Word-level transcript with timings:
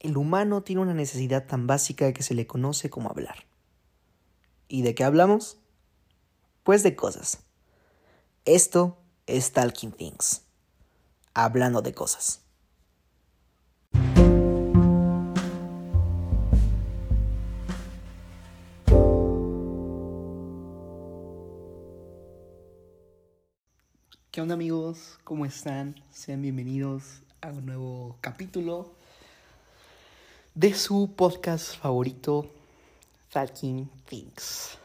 el 0.00 0.16
humano 0.16 0.62
tiene 0.62 0.82
una 0.82 0.94
necesidad 0.94 1.46
tan 1.46 1.66
básica 1.66 2.12
que 2.12 2.22
se 2.22 2.34
le 2.34 2.46
conoce 2.46 2.90
como 2.90 3.10
hablar. 3.10 3.46
¿Y 4.68 4.82
de 4.82 4.94
qué 4.94 5.04
hablamos? 5.04 5.58
Pues 6.62 6.82
de 6.82 6.94
cosas. 6.94 7.40
Esto 8.44 8.98
es 9.26 9.52
Talking 9.52 9.92
Things. 9.92 10.42
Hablando 11.34 11.82
de 11.82 11.94
cosas. 11.94 12.42
¿Qué 24.30 24.42
onda 24.42 24.54
amigos? 24.54 25.18
¿Cómo 25.24 25.44
están? 25.44 25.96
Sean 26.10 26.42
bienvenidos 26.42 27.22
a 27.40 27.48
un 27.48 27.66
nuevo 27.66 28.16
capítulo 28.20 28.97
de 30.58 30.74
su 30.74 31.14
podcast 31.14 31.76
favorito, 31.76 32.52
Talking 33.30 33.88
Things. 34.08 34.76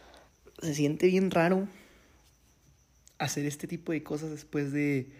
Se 0.61 0.75
siente 0.75 1.07
bien 1.07 1.31
raro 1.31 1.67
hacer 3.17 3.47
este 3.47 3.65
tipo 3.65 3.91
de 3.91 4.03
cosas 4.03 4.29
después 4.29 4.71
de 4.71 5.11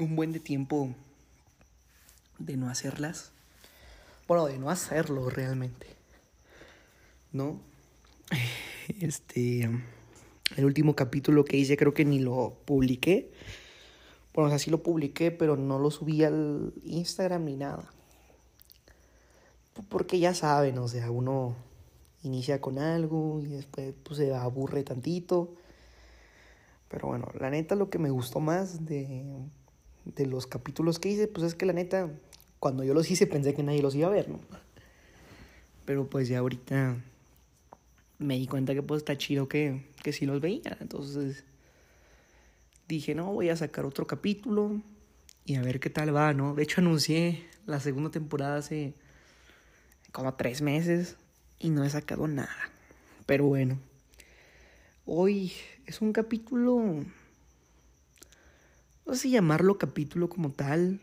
un 0.00 0.16
buen 0.16 0.32
de 0.32 0.40
tiempo 0.40 0.92
de 2.40 2.56
no 2.56 2.68
hacerlas. 2.68 3.30
Bueno, 4.26 4.46
de 4.46 4.58
no 4.58 4.70
hacerlo 4.70 5.30
realmente. 5.30 5.86
¿No? 7.30 7.60
Este. 9.00 9.70
El 10.56 10.64
último 10.64 10.96
capítulo 10.96 11.44
que 11.44 11.56
hice 11.56 11.76
creo 11.76 11.94
que 11.94 12.04
ni 12.04 12.18
lo 12.18 12.56
publiqué. 12.64 13.30
Bueno, 14.34 14.48
o 14.48 14.50
sea, 14.50 14.58
sí 14.58 14.68
lo 14.68 14.82
publiqué, 14.82 15.30
pero 15.30 15.56
no 15.56 15.78
lo 15.78 15.92
subí 15.92 16.24
al 16.24 16.72
Instagram 16.82 17.44
ni 17.44 17.54
nada. 17.54 17.88
Porque 19.88 20.18
ya 20.18 20.34
saben, 20.34 20.78
o 20.78 20.88
sea, 20.88 21.10
uno 21.10 21.56
inicia 22.22 22.60
con 22.60 22.78
algo 22.78 23.40
y 23.40 23.46
después 23.46 23.94
pues, 24.02 24.18
se 24.18 24.34
aburre 24.34 24.82
tantito. 24.82 25.54
Pero 26.88 27.08
bueno, 27.08 27.30
la 27.38 27.50
neta 27.50 27.74
lo 27.76 27.88
que 27.88 27.98
me 27.98 28.10
gustó 28.10 28.40
más 28.40 28.84
de, 28.84 29.24
de 30.04 30.26
los 30.26 30.46
capítulos 30.46 30.98
que 30.98 31.10
hice, 31.10 31.28
pues 31.28 31.46
es 31.46 31.54
que 31.54 31.66
la 31.66 31.72
neta, 31.72 32.10
cuando 32.58 32.84
yo 32.84 32.94
los 32.94 33.10
hice 33.10 33.26
pensé 33.26 33.54
que 33.54 33.62
nadie 33.62 33.82
los 33.82 33.94
iba 33.94 34.08
a 34.08 34.10
ver, 34.10 34.28
¿no? 34.28 34.40
Pero 35.84 36.08
pues 36.08 36.28
ya 36.28 36.40
ahorita 36.40 36.96
me 38.18 38.36
di 38.36 38.46
cuenta 38.46 38.74
que 38.74 38.82
pues 38.82 38.98
está 38.98 39.16
chido 39.16 39.48
que, 39.48 39.86
que 40.02 40.12
sí 40.12 40.26
los 40.26 40.40
veía. 40.40 40.76
Entonces 40.80 41.44
dije, 42.86 43.14
no, 43.14 43.32
voy 43.32 43.48
a 43.48 43.56
sacar 43.56 43.86
otro 43.86 44.06
capítulo 44.06 44.80
y 45.44 45.54
a 45.56 45.62
ver 45.62 45.80
qué 45.80 45.90
tal 45.90 46.14
va, 46.14 46.34
¿no? 46.34 46.54
De 46.54 46.62
hecho 46.62 46.80
anuncié 46.80 47.48
la 47.66 47.80
segunda 47.80 48.10
temporada 48.10 48.56
hace 48.56 48.94
como 50.12 50.34
tres 50.34 50.62
meses 50.62 51.16
y 51.58 51.70
no 51.70 51.84
he 51.84 51.90
sacado 51.90 52.26
nada. 52.28 52.70
Pero 53.26 53.46
bueno, 53.46 53.78
hoy 55.06 55.52
es 55.86 56.00
un 56.00 56.12
capítulo, 56.12 57.04
no 59.06 59.14
sé 59.14 59.30
llamarlo 59.30 59.78
capítulo 59.78 60.28
como 60.28 60.50
tal, 60.50 61.00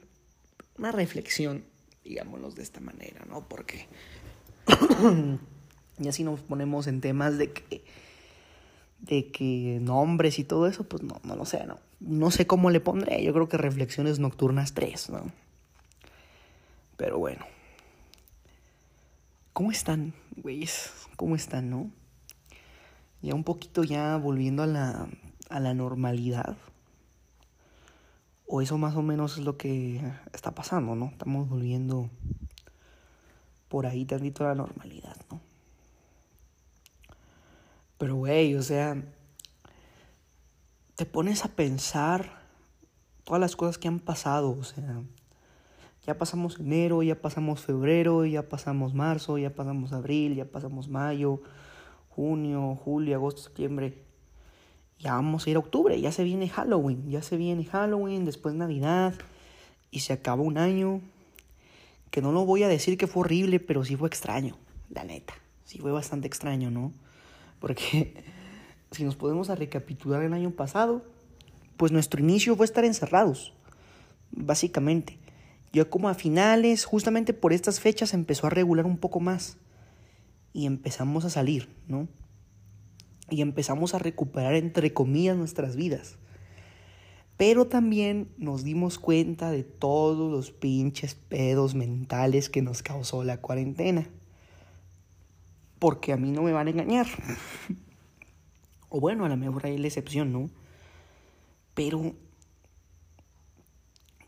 una 0.78 0.91
reflexión, 0.91 1.63
digámoslo 2.03 2.52
de 2.52 2.63
esta 2.63 2.80
manera, 2.80 3.25
¿no? 3.30 3.47
Porque 3.47 3.88
ya 5.97 6.11
si 6.11 6.23
nos 6.23 6.41
ponemos 6.41 6.88
en 6.88 7.02
temas 7.02 7.38
de 7.38 7.52
que 7.52 7.83
de 9.00 9.31
que 9.31 9.80
nombres 9.81 10.39
y 10.39 10.44
todo 10.44 10.67
eso, 10.67 10.83
pues 10.83 11.03
no, 11.03 11.22
no 11.23 11.35
lo 11.35 11.45
sé, 11.45 11.66
no. 11.66 11.80
No 12.00 12.31
sé 12.31 12.47
cómo 12.47 12.69
le 12.69 12.80
pondré, 12.80 13.23
yo 13.23 13.33
creo 13.33 13.47
que 13.47 13.58
reflexiones 13.58 14.19
nocturnas 14.19 14.73
3, 14.73 15.11
¿no? 15.11 15.31
Pero 16.97 17.19
bueno. 17.19 17.45
¿Cómo 19.58 19.72
están, 19.72 20.13
güeyes? 20.36 20.91
¿Cómo 21.16 21.36
están, 21.36 21.72
no? 21.72 21.89
Ya 23.23 23.33
un 23.33 23.44
poquito 23.44 23.83
ya 23.83 24.16
volviendo 24.17 24.62
a 24.62 24.68
la, 24.68 25.09
a 25.50 25.59
la 25.59 25.73
normalidad. 25.73 26.56
O 28.45 28.62
eso 28.62 28.78
más 28.78 28.95
o 28.95 29.01
menos 29.01 29.40
es 29.40 29.44
lo 29.44 29.57
que 29.57 30.00
está 30.31 30.51
pasando, 30.53 30.94
¿no? 30.94 31.07
Estamos 31.07 31.50
volviendo 31.50 32.12
por 33.68 33.88
ahí 33.88 34.06
tantito 34.06 34.44
a 34.44 34.50
la 34.50 34.53
normalidad, 34.53 35.18
¿no? 35.31 35.41
Pero, 37.97 38.16
güey, 38.16 38.53
o 38.53 38.62
sea, 38.62 39.03
te 40.94 41.07
pones 41.07 41.45
a 41.45 41.56
pensar 41.56 42.44
todas 43.24 43.41
las 43.41 43.56
cosas 43.56 43.79
que 43.79 43.88
han 43.88 44.01
pasado, 44.01 44.51
o 44.51 44.63
sea, 44.63 45.01
ya 46.07 46.18
pasamos 46.18 46.57
enero, 46.57 47.03
ya 47.03 47.22
pasamos 47.22 47.59
febrero, 47.59 48.25
ya 48.25 48.47
pasamos 48.47 48.94
marzo, 48.94 49.38
ya 49.38 49.53
pasamos 49.53 49.91
abril, 49.91 50.35
ya 50.35 50.45
pasamos 50.45 50.88
mayo, 50.88 51.41
junio, 52.07 52.79
julio, 52.81 53.18
agosto, 53.18 53.41
septiembre. 53.41 54.06
Ya 55.00 55.16
vamos 55.16 55.45
a 55.45 55.50
ir 55.50 55.57
a 55.57 55.59
octubre, 55.59 56.00
ya 56.00 56.13
se 56.13 56.23
viene 56.23 56.47
Halloween, 56.47 57.09
ya 57.09 57.22
se 57.22 57.35
viene 57.35 57.66
Halloween, 57.66 58.23
después 58.23 58.56
Navidad 58.56 59.16
y 59.91 60.00
se 60.00 60.13
acaba 60.13 60.41
un 60.41 60.57
año 60.57 61.01
que 62.09 62.22
no 62.22 62.31
lo 62.31 62.45
voy 62.45 62.63
a 62.63 62.69
decir 62.69 62.97
que 62.97 63.07
fue 63.07 63.22
horrible, 63.22 63.59
pero 63.59 63.84
sí 63.84 63.97
fue 63.97 64.07
extraño, 64.07 64.57
la 64.89 65.03
neta. 65.03 65.34
Sí 65.66 65.78
fue 65.78 65.91
bastante 65.91 66.25
extraño, 66.25 66.72
¿no? 66.72 66.94
Porque 67.59 68.24
si 68.91 69.03
nos 69.03 69.18
podemos 69.18 69.50
recapitular 69.50 70.24
el 70.24 70.31
año 70.31 70.51
pasado, 70.51 71.03
pues 71.75 71.91
nuestro 71.91 72.22
inicio 72.22 72.56
fue 72.56 72.66
estar 72.66 72.85
encerrados, 72.85 73.53
básicamente. 74.31 75.19
Yo 75.73 75.89
como 75.89 76.09
a 76.09 76.13
finales, 76.13 76.85
justamente 76.85 77.33
por 77.33 77.53
estas 77.53 77.79
fechas, 77.79 78.13
empezó 78.13 78.47
a 78.47 78.50
regular 78.50 78.85
un 78.85 78.97
poco 78.97 79.19
más. 79.19 79.57
Y 80.53 80.66
empezamos 80.66 81.25
a 81.25 81.29
salir, 81.29 81.69
¿no? 81.88 82.07
Y 83.29 83.41
empezamos 83.41 83.94
a 83.94 84.00
recuperar, 84.00 84.56
entre 84.56 84.94
comillas, 84.94 85.38
nuestras 85.38 85.75
vidas. 85.75 86.17
Pero 87.38 87.67
también 87.67 88.29
nos 88.38 88.63
dimos 88.63 88.97
cuenta 88.97 89.51
de 89.51 89.63
todos 89.63 90.31
los 90.31 90.51
pinches 90.51 91.13
pedos 91.13 91.75
mentales 91.75 92.50
que 92.50 92.63
nos 92.63 92.81
causó 92.81 93.23
la 93.23 93.38
cuarentena. 93.41 94.09
Porque 95.77 96.13
a 96.13 96.17
mí 96.17 96.31
no 96.31 96.41
me 96.41 96.53
van 96.53 96.67
a 96.67 96.72
engañar. 96.72 97.06
o 98.89 99.00
bueno, 99.00 99.25
a 99.25 99.29
lo 99.29 99.38
mejor 99.38 99.67
hay 99.67 99.77
la 99.77 99.88
excepción, 99.88 100.33
¿no? 100.33 100.50
Pero 101.75 102.16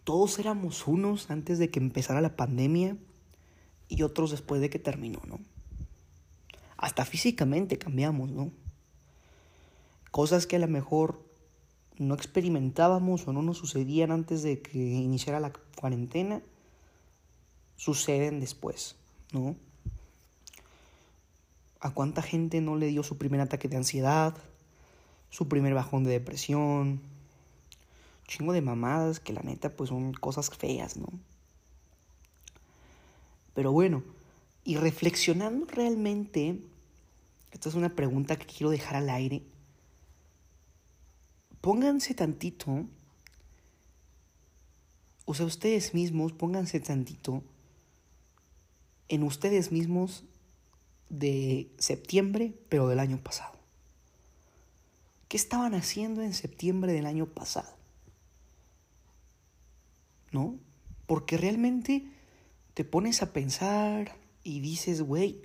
todos 0.09 0.39
éramos 0.39 0.87
unos 0.87 1.29
antes 1.29 1.59
de 1.59 1.69
que 1.69 1.77
empezara 1.77 2.19
la 2.19 2.35
pandemia 2.35 2.97
y 3.87 4.01
otros 4.01 4.31
después 4.31 4.59
de 4.59 4.71
que 4.71 4.79
terminó, 4.79 5.21
¿no? 5.27 5.39
Hasta 6.77 7.05
físicamente 7.05 7.77
cambiamos, 7.77 8.31
¿no? 8.31 8.51
Cosas 10.09 10.47
que 10.47 10.55
a 10.55 10.59
lo 10.59 10.67
mejor 10.67 11.23
no 11.99 12.15
experimentábamos 12.15 13.27
o 13.27 13.33
no 13.33 13.43
nos 13.43 13.59
sucedían 13.59 14.09
antes 14.09 14.41
de 14.41 14.63
que 14.63 14.79
iniciara 14.79 15.39
la 15.39 15.53
cuarentena, 15.79 16.41
suceden 17.75 18.39
después, 18.39 18.95
¿no? 19.31 19.57
¿A 21.81 21.93
cuánta 21.93 22.23
gente 22.23 22.61
no 22.61 22.77
le 22.77 22.87
dio 22.87 23.03
su 23.03 23.19
primer 23.19 23.41
ataque 23.41 23.67
de 23.67 23.77
ansiedad, 23.77 24.35
su 25.29 25.47
primer 25.47 25.75
bajón 25.75 26.03
de 26.03 26.13
depresión, 26.13 26.99
chingo 28.29 28.53
de 28.53 28.61
mamadas 28.61 29.19
que 29.19 29.33
la 29.33 29.41
neta 29.41 29.75
pues 29.75 29.89
son 29.89 30.13
cosas 30.13 30.51
feas, 30.51 30.97
¿no? 30.97 31.07
Pero 33.55 33.71
bueno, 33.71 34.03
y 34.63 34.77
reflexionando 34.77 35.65
realmente, 35.65 36.59
esta 37.51 37.69
es 37.69 37.75
una 37.75 37.95
pregunta 37.95 38.37
que 38.37 38.45
quiero 38.45 38.69
dejar 38.69 38.97
al 38.97 39.09
aire, 39.09 39.41
pónganse 41.59 42.13
tantito, 42.13 42.85
o 45.25 45.33
sea, 45.33 45.47
ustedes 45.47 45.95
mismos, 45.95 46.31
pónganse 46.31 46.79
tantito 46.79 47.43
en 49.07 49.23
ustedes 49.23 49.71
mismos 49.71 50.23
de 51.09 51.67
septiembre, 51.79 52.53
pero 52.69 52.87
del 52.87 52.99
año 52.99 53.17
pasado. 53.17 53.57
¿Qué 55.27 55.37
estaban 55.37 55.73
haciendo 55.73 56.21
en 56.21 56.35
septiembre 56.35 56.93
del 56.93 57.07
año 57.07 57.25
pasado? 57.25 57.78
¿No? 60.31 60.59
Porque 61.05 61.37
realmente 61.37 62.05
te 62.73 62.85
pones 62.85 63.21
a 63.21 63.33
pensar 63.33 64.15
y 64.43 64.59
dices, 64.59 65.01
güey, 65.01 65.41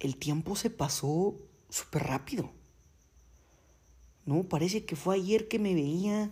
el 0.00 0.16
tiempo 0.16 0.56
se 0.56 0.70
pasó 0.70 1.36
súper 1.68 2.04
rápido. 2.04 2.50
¿No? 4.24 4.44
Parece 4.44 4.84
que 4.84 4.96
fue 4.96 5.16
ayer 5.16 5.48
que 5.48 5.58
me 5.58 5.74
veía, 5.74 6.30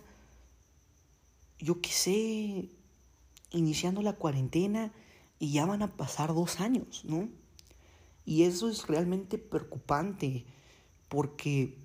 yo 1.59 1.81
qué 1.81 1.89
sé, 1.89 2.69
iniciando 3.51 4.01
la 4.01 4.13
cuarentena 4.13 4.91
y 5.39 5.51
ya 5.51 5.65
van 5.65 5.81
a 5.81 5.95
pasar 5.95 6.33
dos 6.33 6.59
años, 6.59 7.03
¿no? 7.05 7.29
Y 8.25 8.43
eso 8.43 8.69
es 8.69 8.87
realmente 8.87 9.37
preocupante 9.37 10.45
porque 11.07 11.77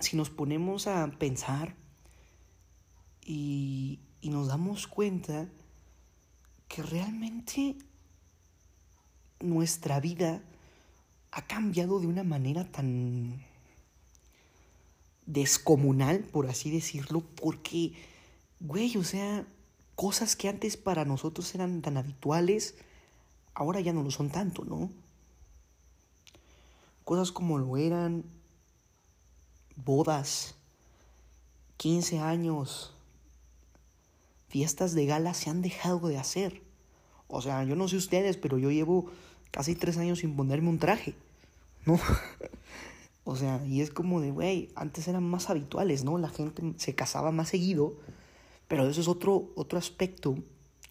si 0.00 0.16
nos 0.16 0.30
ponemos 0.30 0.86
a 0.86 1.10
pensar 1.18 1.74
y, 3.24 4.00
y 4.28 4.30
nos 4.30 4.48
damos 4.48 4.86
cuenta 4.86 5.48
que 6.68 6.82
realmente 6.82 7.76
nuestra 9.40 10.00
vida 10.00 10.42
ha 11.30 11.46
cambiado 11.46 11.98
de 11.98 12.08
una 12.08 12.24
manera 12.24 12.70
tan 12.70 13.42
descomunal, 15.24 16.24
por 16.24 16.46
así 16.46 16.70
decirlo, 16.70 17.22
porque, 17.40 17.94
güey, 18.60 18.98
o 18.98 19.02
sea, 19.02 19.46
cosas 19.94 20.36
que 20.36 20.50
antes 20.50 20.76
para 20.76 21.06
nosotros 21.06 21.54
eran 21.54 21.80
tan 21.80 21.96
habituales, 21.96 22.74
ahora 23.54 23.80
ya 23.80 23.94
no 23.94 24.02
lo 24.02 24.10
son 24.10 24.28
tanto, 24.28 24.62
¿no? 24.66 24.90
Cosas 27.04 27.32
como 27.32 27.56
lo 27.56 27.78
eran 27.78 28.24
bodas, 29.74 30.54
15 31.78 32.18
años, 32.18 32.92
fiestas 34.48 34.94
de 34.94 35.06
gala 35.06 35.34
se 35.34 35.50
han 35.50 35.62
dejado 35.62 36.08
de 36.08 36.18
hacer. 36.18 36.62
O 37.28 37.42
sea, 37.42 37.64
yo 37.64 37.76
no 37.76 37.88
sé 37.88 37.96
ustedes, 37.96 38.36
pero 38.36 38.58
yo 38.58 38.70
llevo 38.70 39.10
casi 39.50 39.74
tres 39.74 39.98
años 39.98 40.20
sin 40.20 40.34
ponerme 40.34 40.70
un 40.70 40.78
traje, 40.78 41.14
¿no? 41.84 41.98
o 43.24 43.36
sea, 43.36 43.64
y 43.66 43.82
es 43.82 43.90
como 43.90 44.20
de, 44.20 44.30
güey, 44.30 44.70
antes 44.74 45.06
eran 45.08 45.24
más 45.24 45.50
habituales, 45.50 46.04
¿no? 46.04 46.18
La 46.18 46.30
gente 46.30 46.62
se 46.76 46.94
casaba 46.94 47.30
más 47.30 47.50
seguido, 47.50 47.94
pero 48.66 48.88
eso 48.88 49.00
es 49.00 49.08
otro, 49.08 49.50
otro 49.54 49.78
aspecto 49.78 50.36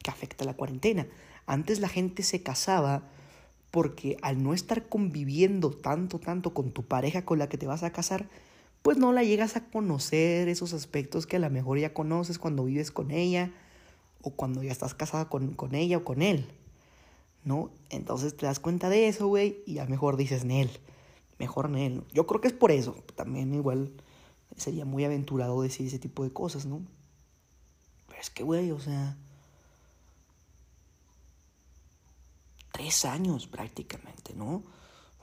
que 0.04 0.12
afecta 0.12 0.44
a 0.44 0.48
la 0.48 0.54
cuarentena. 0.54 1.08
Antes 1.48 1.80
la 1.80 1.90
gente 1.90 2.24
se 2.24 2.44
casaba 2.44 3.04
porque 3.72 4.18
al 4.22 4.42
no 4.42 4.54
estar 4.54 4.88
conviviendo 4.88 5.72
tanto, 5.72 6.20
tanto 6.20 6.54
con 6.54 6.72
tu 6.72 6.84
pareja 6.84 7.26
con 7.26 7.40
la 7.40 7.50
que 7.50 7.58
te 7.58 7.68
vas 7.68 7.84
a 7.84 7.92
casar, 7.92 8.30
pues 8.88 8.98
no 8.98 9.12
la 9.12 9.26
llegas 9.26 9.58
a 9.58 9.66
conocer 9.66 10.48
esos 10.48 10.72
aspectos 10.72 11.28
que 11.28 11.36
a 11.36 11.40
lo 11.40 11.50
mejor 11.50 11.78
ya 11.78 11.94
conoces 11.94 12.40
cuando 12.40 12.64
vives 12.64 12.90
con 12.90 13.12
ella 13.12 13.52
o 14.22 14.32
cuando 14.32 14.64
ya 14.64 14.72
estás 14.72 14.94
casada 14.94 15.28
con, 15.28 15.56
con 15.56 15.76
ella 15.76 15.98
o 15.98 16.06
con 16.06 16.22
él, 16.22 16.48
¿no? 17.44 17.70
Entonces 17.90 18.38
te 18.38 18.46
das 18.46 18.62
cuenta 18.62 18.88
de 18.88 19.10
eso, 19.10 19.28
güey, 19.28 19.62
y 19.66 19.80
a 19.80 19.86
mejor 19.88 20.16
dices 20.16 20.46
Nel, 20.46 20.70
mejor 21.38 21.70
Nel. 21.70 22.06
Yo 22.14 22.28
creo 22.28 22.40
que 22.40 22.48
es 22.48 22.54
por 22.54 22.72
eso, 22.72 22.96
también 23.16 23.54
igual 23.54 23.92
sería 24.56 24.86
muy 24.86 25.04
aventurado 25.04 25.62
decir 25.62 25.86
ese 25.86 26.00
tipo 26.00 26.24
de 26.24 26.32
cosas, 26.32 26.66
¿no? 26.66 26.80
Pero 28.08 28.22
es 28.22 28.30
que, 28.30 28.44
güey, 28.44 28.72
o 28.72 28.80
sea... 28.80 29.18
Tres 32.72 33.04
años 33.04 33.48
prácticamente, 33.48 34.34
¿no? 34.34 34.64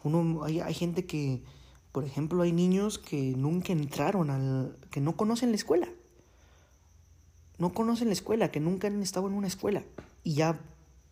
Uno, 0.02 0.44
hay, 0.44 0.60
hay 0.60 0.74
gente 0.74 1.06
que, 1.06 1.42
por 1.94 2.04
ejemplo, 2.04 2.42
hay 2.42 2.52
niños 2.52 2.98
que 2.98 3.34
nunca 3.36 3.72
entraron 3.72 4.28
al... 4.28 4.76
que 4.90 5.00
no 5.00 5.16
conocen 5.16 5.48
la 5.48 5.56
escuela 5.56 5.88
no 7.58 7.72
conocen 7.72 8.08
la 8.08 8.14
escuela, 8.14 8.50
que 8.50 8.60
nunca 8.60 8.88
han 8.88 9.02
estado 9.02 9.28
en 9.28 9.34
una 9.34 9.46
escuela 9.46 9.84
y 10.22 10.34
ya 10.34 10.60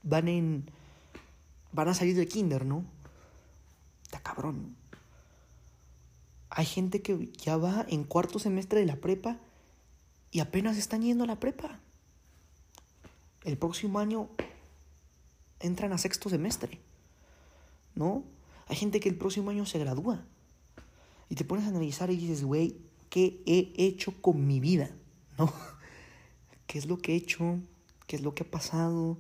van 0.02 0.28
en 0.28 0.70
van 1.72 1.88
a 1.88 1.94
salir 1.94 2.14
del 2.16 2.28
kinder, 2.28 2.66
¿no? 2.66 2.84
Está 4.02 4.20
cabrón. 4.20 4.76
Hay 6.50 6.66
gente 6.66 7.00
que 7.00 7.30
ya 7.32 7.56
va 7.56 7.86
en 7.88 8.04
cuarto 8.04 8.38
semestre 8.38 8.80
de 8.80 8.86
la 8.86 8.96
prepa 8.96 9.38
y 10.30 10.40
apenas 10.40 10.76
están 10.76 11.02
yendo 11.02 11.24
a 11.24 11.26
la 11.26 11.40
prepa. 11.40 11.80
El 13.44 13.56
próximo 13.56 13.98
año 14.00 14.28
entran 15.60 15.92
a 15.92 15.98
sexto 15.98 16.28
semestre, 16.28 16.78
¿no? 17.94 18.24
Hay 18.66 18.76
gente 18.76 19.00
que 19.00 19.08
el 19.08 19.16
próximo 19.16 19.50
año 19.50 19.64
se 19.64 19.78
gradúa. 19.78 20.26
Y 21.32 21.34
te 21.34 21.46
pones 21.46 21.64
a 21.64 21.68
analizar 21.68 22.10
y 22.10 22.16
dices, 22.16 22.44
güey, 22.44 22.76
¿qué 23.08 23.40
he 23.46 23.72
hecho 23.78 24.12
con 24.20 24.46
mi 24.46 24.60
vida? 24.60 24.90
¿No? 25.38 25.50
qué 26.66 26.78
es 26.78 26.84
lo 26.84 26.98
que 26.98 27.14
he 27.14 27.16
hecho, 27.16 27.58
qué 28.06 28.16
es 28.16 28.22
lo 28.22 28.34
que 28.34 28.42
ha 28.42 28.50
pasado, 28.50 29.16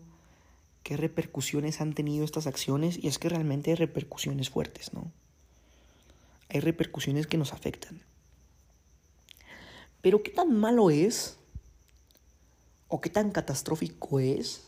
qué 0.82 0.98
repercusiones 0.98 1.80
han 1.80 1.94
tenido 1.94 2.26
estas 2.26 2.46
acciones 2.46 3.02
y 3.02 3.08
es 3.08 3.18
que 3.18 3.30
realmente 3.30 3.70
hay 3.70 3.76
repercusiones 3.76 4.50
fuertes, 4.50 4.92
¿no? 4.92 5.10
Hay 6.50 6.60
repercusiones 6.60 7.26
que 7.26 7.38
nos 7.38 7.54
afectan. 7.54 8.02
Pero 10.02 10.22
¿qué 10.22 10.32
tan 10.32 10.54
malo 10.54 10.90
es 10.90 11.38
o 12.88 13.00
qué 13.00 13.08
tan 13.08 13.30
catastrófico 13.30 14.20
es 14.20 14.64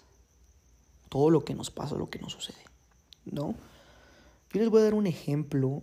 todo 1.11 1.29
lo 1.29 1.45
que 1.45 1.53
nos 1.53 1.71
pasa, 1.71 1.95
lo 1.95 2.09
que 2.09 2.21
nos 2.21 2.33
sucede? 2.33 2.65
¿No? 3.27 3.55
Yo 4.51 4.61
les 4.61 4.71
voy 4.71 4.81
a 4.81 4.85
dar 4.85 4.95
un 4.95 5.07
ejemplo 5.07 5.83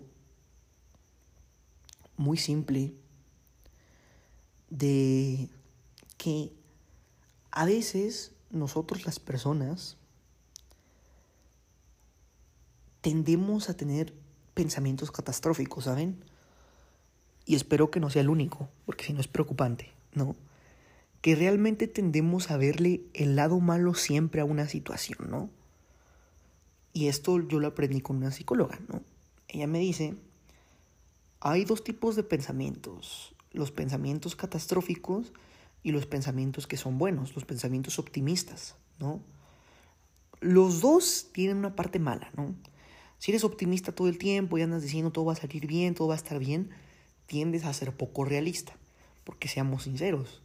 muy 2.17 2.37
simple 2.37 2.93
de 4.69 5.49
que 6.17 6.51
a 7.51 7.65
veces 7.65 8.31
nosotros 8.51 9.05
las 9.05 9.19
personas 9.19 9.97
tendemos 13.01 13.69
a 13.69 13.75
tener 13.75 14.13
pensamientos 14.53 15.11
catastróficos, 15.11 15.85
¿saben? 15.85 16.23
Y 17.45 17.55
espero 17.55 17.91
que 17.91 17.99
no 17.99 18.09
sea 18.09 18.21
el 18.21 18.29
único, 18.29 18.69
porque 18.85 19.05
si 19.05 19.13
no 19.13 19.19
es 19.19 19.27
preocupante, 19.27 19.91
¿no? 20.13 20.35
Que 21.21 21.35
realmente 21.35 21.87
tendemos 21.87 22.51
a 22.51 22.57
verle 22.57 23.01
el 23.13 23.35
lado 23.35 23.59
malo 23.59 23.93
siempre 23.93 24.41
a 24.41 24.45
una 24.45 24.67
situación, 24.67 25.29
¿no? 25.29 25.49
Y 26.93 27.07
esto 27.07 27.39
yo 27.39 27.59
lo 27.59 27.67
aprendí 27.67 28.01
con 28.01 28.17
una 28.17 28.31
psicóloga, 28.31 28.79
¿no? 28.87 29.01
Ella 29.47 29.67
me 29.67 29.79
dice, 29.79 30.15
hay 31.41 31.65
dos 31.65 31.83
tipos 31.83 32.15
de 32.15 32.23
pensamientos, 32.23 33.35
los 33.51 33.71
pensamientos 33.71 34.35
catastróficos 34.35 35.33
y 35.83 35.91
los 35.91 36.05
pensamientos 36.05 36.67
que 36.67 36.77
son 36.77 36.99
buenos, 36.99 37.33
los 37.35 37.45
pensamientos 37.45 37.97
optimistas, 37.97 38.75
¿no? 38.99 39.19
Los 40.39 40.81
dos 40.81 41.29
tienen 41.33 41.57
una 41.57 41.75
parte 41.75 41.99
mala, 41.99 42.31
¿no? 42.37 42.55
Si 43.17 43.31
eres 43.31 43.43
optimista 43.43 43.91
todo 43.91 44.07
el 44.07 44.17
tiempo 44.17 44.57
y 44.57 44.61
andas 44.61 44.83
diciendo 44.83 45.11
todo 45.11 45.25
va 45.25 45.33
a 45.33 45.35
salir 45.35 45.67
bien, 45.67 45.95
todo 45.95 46.07
va 46.07 46.13
a 46.13 46.17
estar 46.17 46.39
bien, 46.39 46.69
tiendes 47.25 47.65
a 47.65 47.73
ser 47.73 47.95
poco 47.95 48.23
realista, 48.23 48.73
porque 49.23 49.47
seamos 49.47 49.83
sinceros, 49.83 50.41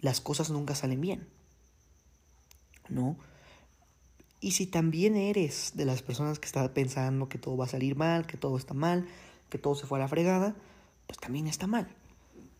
las 0.00 0.20
cosas 0.20 0.50
nunca 0.50 0.74
salen 0.74 1.00
bien, 1.00 1.28
¿no? 2.88 3.18
Y 4.40 4.52
si 4.52 4.66
también 4.66 5.16
eres 5.16 5.72
de 5.74 5.84
las 5.84 6.02
personas 6.02 6.38
que 6.38 6.46
están 6.46 6.68
pensando 6.72 7.28
que 7.28 7.38
todo 7.38 7.56
va 7.56 7.64
a 7.64 7.68
salir 7.68 7.96
mal, 7.96 8.26
que 8.26 8.36
todo 8.36 8.58
está 8.58 8.74
mal, 8.74 9.06
que 9.48 9.58
todo 9.58 9.74
se 9.74 9.86
fue 9.86 9.98
a 9.98 10.02
la 10.02 10.08
fregada, 10.08 10.54
pues 11.06 11.18
también 11.18 11.46
está 11.46 11.66
mal. 11.66 11.88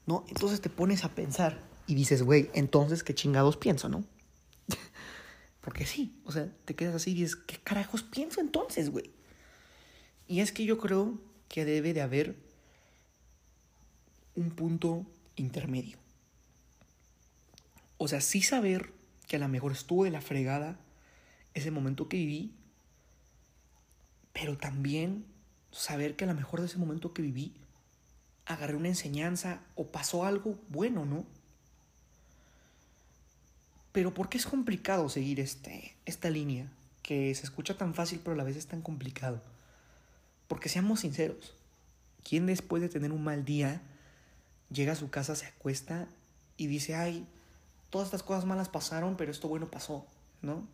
¿no? 0.07 0.25
Entonces 0.29 0.61
te 0.61 0.71
pones 0.71 1.05
a 1.05 1.15
pensar 1.15 1.61
y 1.87 1.95
dices, 1.95 2.23
güey, 2.23 2.49
entonces 2.55 3.03
qué 3.03 3.15
chingados 3.15 3.57
pienso, 3.57 3.89
¿no? 3.89 4.05
Porque 5.61 5.85
sí, 5.85 6.21
o 6.25 6.33
sea, 6.33 6.51
te 6.65 6.75
quedas 6.75 6.95
así 6.95 7.11
y 7.11 7.15
dices, 7.15 7.37
¿qué 7.37 7.59
carajos 7.59 8.03
pienso 8.03 8.41
entonces, 8.41 8.91
güey? 8.91 9.11
Y 10.29 10.41
es 10.41 10.53
que 10.53 10.65
yo 10.65 10.79
creo 10.79 11.21
que 11.49 11.65
debe 11.65 11.93
de 11.93 12.03
haber 12.03 12.37
un 14.35 14.51
punto 14.51 15.05
intermedio. 15.35 15.99
O 17.99 18.09
sea, 18.09 18.21
sí 18.21 18.43
saber 18.43 18.93
que 19.27 19.37
a 19.37 19.39
lo 19.39 19.49
mejor 19.49 19.73
estuvo 19.73 20.05
de 20.05 20.11
la 20.11 20.21
fregada 20.21 20.79
ese 21.55 21.71
momento 21.71 22.09
que 22.09 22.19
viví, 22.19 22.55
pero 24.33 24.59
también 24.59 25.25
saber 25.77 26.17
que 26.17 26.25
a 26.25 26.29
lo 26.29 26.35
mejor 26.35 26.61
de 26.61 26.67
ese 26.67 26.79
momento 26.79 27.13
que 27.13 27.23
viví 27.23 27.53
agarré 28.47 28.77
una 28.77 28.89
enseñanza 28.89 29.61
o 29.75 29.87
pasó 29.89 30.25
algo 30.25 30.59
bueno, 30.69 31.05
¿no? 31.05 31.27
Pero 33.93 34.15
¿por 34.15 34.29
qué 34.29 34.39
es 34.39 34.47
complicado 34.47 35.09
seguir 35.09 35.41
este, 35.41 35.97
esta 36.05 36.31
línea? 36.31 36.71
Que 37.03 37.35
se 37.35 37.45
escucha 37.45 37.77
tan 37.77 37.95
fácil 37.95 38.21
pero 38.23 38.35
a 38.35 38.37
la 38.37 38.45
vez 38.45 38.57
es 38.57 38.67
tan 38.67 38.83
complicado. 38.83 39.43
Porque 40.49 40.69
seamos 40.69 41.01
sinceros, 41.01 41.55
¿quién 42.23 42.47
después 42.47 42.83
de 42.83 42.89
tener 42.89 43.13
un 43.13 43.25
mal 43.25 43.45
día 43.45 43.83
llega 44.71 44.93
a 44.93 44.97
su 44.97 45.11
casa, 45.11 45.35
se 45.35 45.47
acuesta 45.47 46.09
y 46.57 46.67
dice, 46.69 46.95
ay, 46.95 47.27
todas 47.91 48.07
estas 48.07 48.23
cosas 48.23 48.45
malas 48.45 48.69
pasaron, 48.69 49.17
pero 49.17 49.31
esto 49.31 49.49
bueno 49.49 49.71
pasó, 49.71 50.07
¿no? 50.43 50.67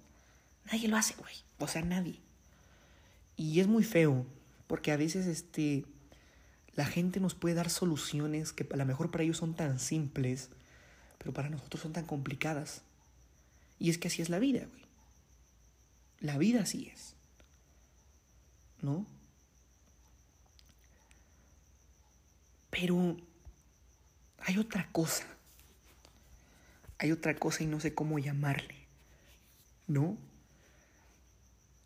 Nadie 0.67 0.89
lo 0.89 0.97
hace, 0.97 1.15
güey. 1.15 1.35
O 1.59 1.67
sea, 1.69 1.83
nadie. 1.83 2.19
Y 3.37 3.61
es 3.61 3.67
muy 3.67 3.85
feo, 3.85 4.27
porque 4.73 4.91
a 4.91 4.97
veces 4.97 5.27
este 5.27 5.85
la 6.73 6.87
gente 6.87 7.21
nos 7.21 7.35
puede 7.35 7.55
dar 7.55 7.69
soluciones 7.69 8.55
que 8.55 8.67
a 8.73 8.77
lo 8.79 8.87
mejor 8.87 9.11
para 9.11 9.23
ellos 9.23 9.37
son 9.37 9.55
tan 9.55 9.79
simples, 9.79 10.49
pero 11.19 11.35
para 11.35 11.51
nosotros 11.51 11.83
son 11.83 11.93
tan 11.93 12.07
complicadas. 12.07 12.81
Y 13.79 13.91
es 13.91 13.99
que 13.99 14.09
así 14.09 14.23
es 14.23 14.31
la 14.31 14.39
vida, 14.39 14.65
güey. 14.65 14.87
La 16.21 16.39
vida 16.39 16.63
así 16.63 16.91
es. 16.91 17.17
¿No? 18.81 19.05
Pero 22.71 23.19
hay 24.39 24.57
otra 24.57 24.89
cosa. 24.91 25.27
Hay 26.97 27.13
otra 27.13 27.37
cosa 27.37 27.63
y 27.63 27.67
no 27.67 27.79
sé 27.79 27.95
cómo 27.95 28.19
llamarle. 28.19 28.87
¿No? 29.87 30.17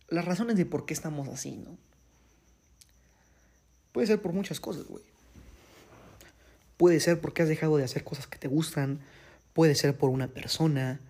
Las 0.07 0.25
razones 0.25 0.57
de 0.57 0.67
por 0.67 0.87
qué 0.87 0.95
estamos 0.95 1.27
así, 1.27 1.57
¿no? 1.57 1.85
Puede 3.97 4.09
ser 4.09 4.21
por 4.21 4.35
muchas 4.35 4.61
cosas, 4.61 4.85
güey. 4.85 5.03
Puede 6.77 7.01
ser 7.01 7.19
porque 7.19 7.41
has 7.41 7.49
dejado 7.49 7.79
de 7.79 7.85
hacer 7.85 8.05
cosas 8.05 8.27
que 8.27 8.37
te 8.37 8.47
gustan. 8.47 9.01
Puede 9.55 9.75
ser 9.75 9.97
por 9.97 10.11
una 10.11 10.29
persona. 10.29 11.01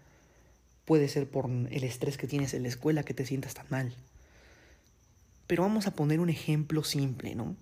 puede 0.85 1.09
ser 1.09 1.29
por 1.29 1.47
el 1.47 1.83
estrés 1.83 2.17
que 2.17 2.29
tienes 2.29 2.55
en 2.55 2.63
la 2.63 2.69
escuela 2.69 3.03
que 3.03 3.13
te 3.13 3.27
sientas 3.27 3.55
tan 3.55 3.67
mal. 3.71 3.93
Pero 5.49 5.65
vamos 5.65 5.89
a 5.89 5.95
poner 5.95 6.21
un 6.21 6.31
ejemplo 6.31 6.85
simple, 6.85 7.35
¿no? 7.35 7.57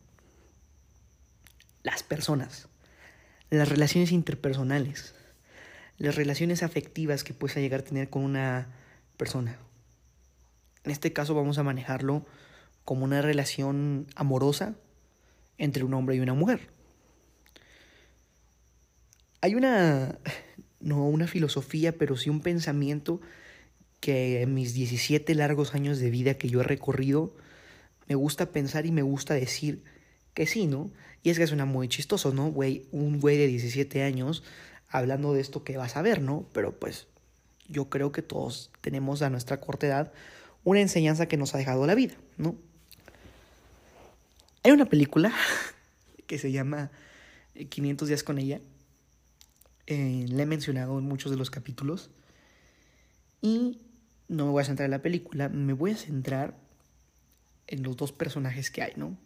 Las 1.83 2.03
personas, 2.03 2.69
las 3.49 3.71
relaciones 3.71 4.13
interpersonales, 4.13 5.15
las 5.97 6.17
relaciones 6.17 6.63
afectivas 6.63 7.25
que 7.25 7.33
puedes 7.33 7.57
llegar 7.57 7.81
a 7.81 7.85
tener 7.85 8.11
con 8.11 8.25
una 8.25 8.67
persona. 9.17 9.57
En 10.85 10.91
este 10.91 11.15
caso 11.15 11.35
vamos 11.35 11.57
a 11.57 11.63
manejarlo 11.63 12.27
como 12.85 13.07
una 13.07 13.23
relación 13.23 14.07
amorosa 14.17 14.75
entre 15.59 15.85
un 15.85 15.95
hombre 15.95 16.17
y 16.17 16.21
una 16.21 16.35
mujer. 16.35 16.69
Hay 19.41 19.55
una, 19.55 20.19
no 20.81 21.07
una 21.07 21.27
filosofía, 21.27 21.97
pero 21.97 22.17
sí 22.17 22.31
un 22.31 22.41
pensamiento 22.41 23.21
que 24.01 24.43
en 24.43 24.53
mis 24.55 24.75
17 24.75 25.35
largos 25.35 25.75
años 25.75 25.99
de 25.99 26.11
vida 26.11 26.35
que 26.35 26.49
yo 26.49 26.61
he 26.61 26.65
recorrido, 26.65 27.35
me 28.07 28.15
gusta 28.15 28.53
pensar 28.53 28.85
y 28.85 28.93
me 28.93 29.03
gusta 29.03 29.35
decir 29.35 29.83
que 30.35 30.47
sí, 30.47 30.67
¿no? 30.67 30.91
Y 31.23 31.31
es 31.31 31.39
que 31.39 31.47
suena 31.47 31.65
muy 31.65 31.89
chistoso, 31.89 32.35
¿no? 32.35 32.51
Güey, 32.51 32.87
un 32.93 33.19
güey 33.19 33.39
de 33.39 33.47
17 33.47 34.03
años 34.03 34.43
hablando 34.89 35.33
de 35.33 35.41
esto 35.41 35.65
que 35.65 35.77
vas 35.79 35.97
a 35.97 36.03
ver, 36.03 36.21
¿no? 36.21 36.47
Pero 36.53 36.79
pues 36.79 37.07
yo 37.67 37.89
creo 37.89 38.13
que 38.13 38.23
todos 38.23 38.71
tenemos 38.81 39.23
a 39.23 39.31
nuestra 39.31 39.61
corta 39.61 39.87
edad 39.87 40.13
una 40.65 40.81
enseñanza 40.81 41.27
que 41.27 41.37
nos 41.37 41.55
ha 41.55 41.59
dejado 41.59 41.87
la 41.87 41.95
vida, 41.95 42.15
¿no? 42.37 42.57
Hay 44.65 44.73
una 44.73 44.87
película 44.87 45.31
que 46.27 46.39
se 46.39 46.51
llama 46.51 46.91
500 47.69 48.09
días 48.09 48.25
con 48.25 48.39
ella. 48.39 48.63
Eh, 49.87 50.25
la 50.31 50.45
he 50.45 50.47
mencionado 50.47 50.99
en 50.99 51.05
muchos 51.05 51.31
de 51.31 51.37
los 51.37 51.51
capítulos. 51.51 52.11
Y 53.43 53.83
no 54.27 54.47
me 54.47 54.53
voy 54.53 54.63
a 54.63 54.65
centrar 54.65 54.87
en 54.87 54.93
la 54.93 55.03
película, 55.03 55.51
me 55.51 55.75
voy 55.75 55.91
a 55.91 55.97
centrar 55.97 56.59
en 57.67 57.83
los 57.83 57.95
dos 57.99 58.13
personajes 58.13 58.71
que 58.71 58.83
hay, 58.83 58.95
¿no? 58.97 59.19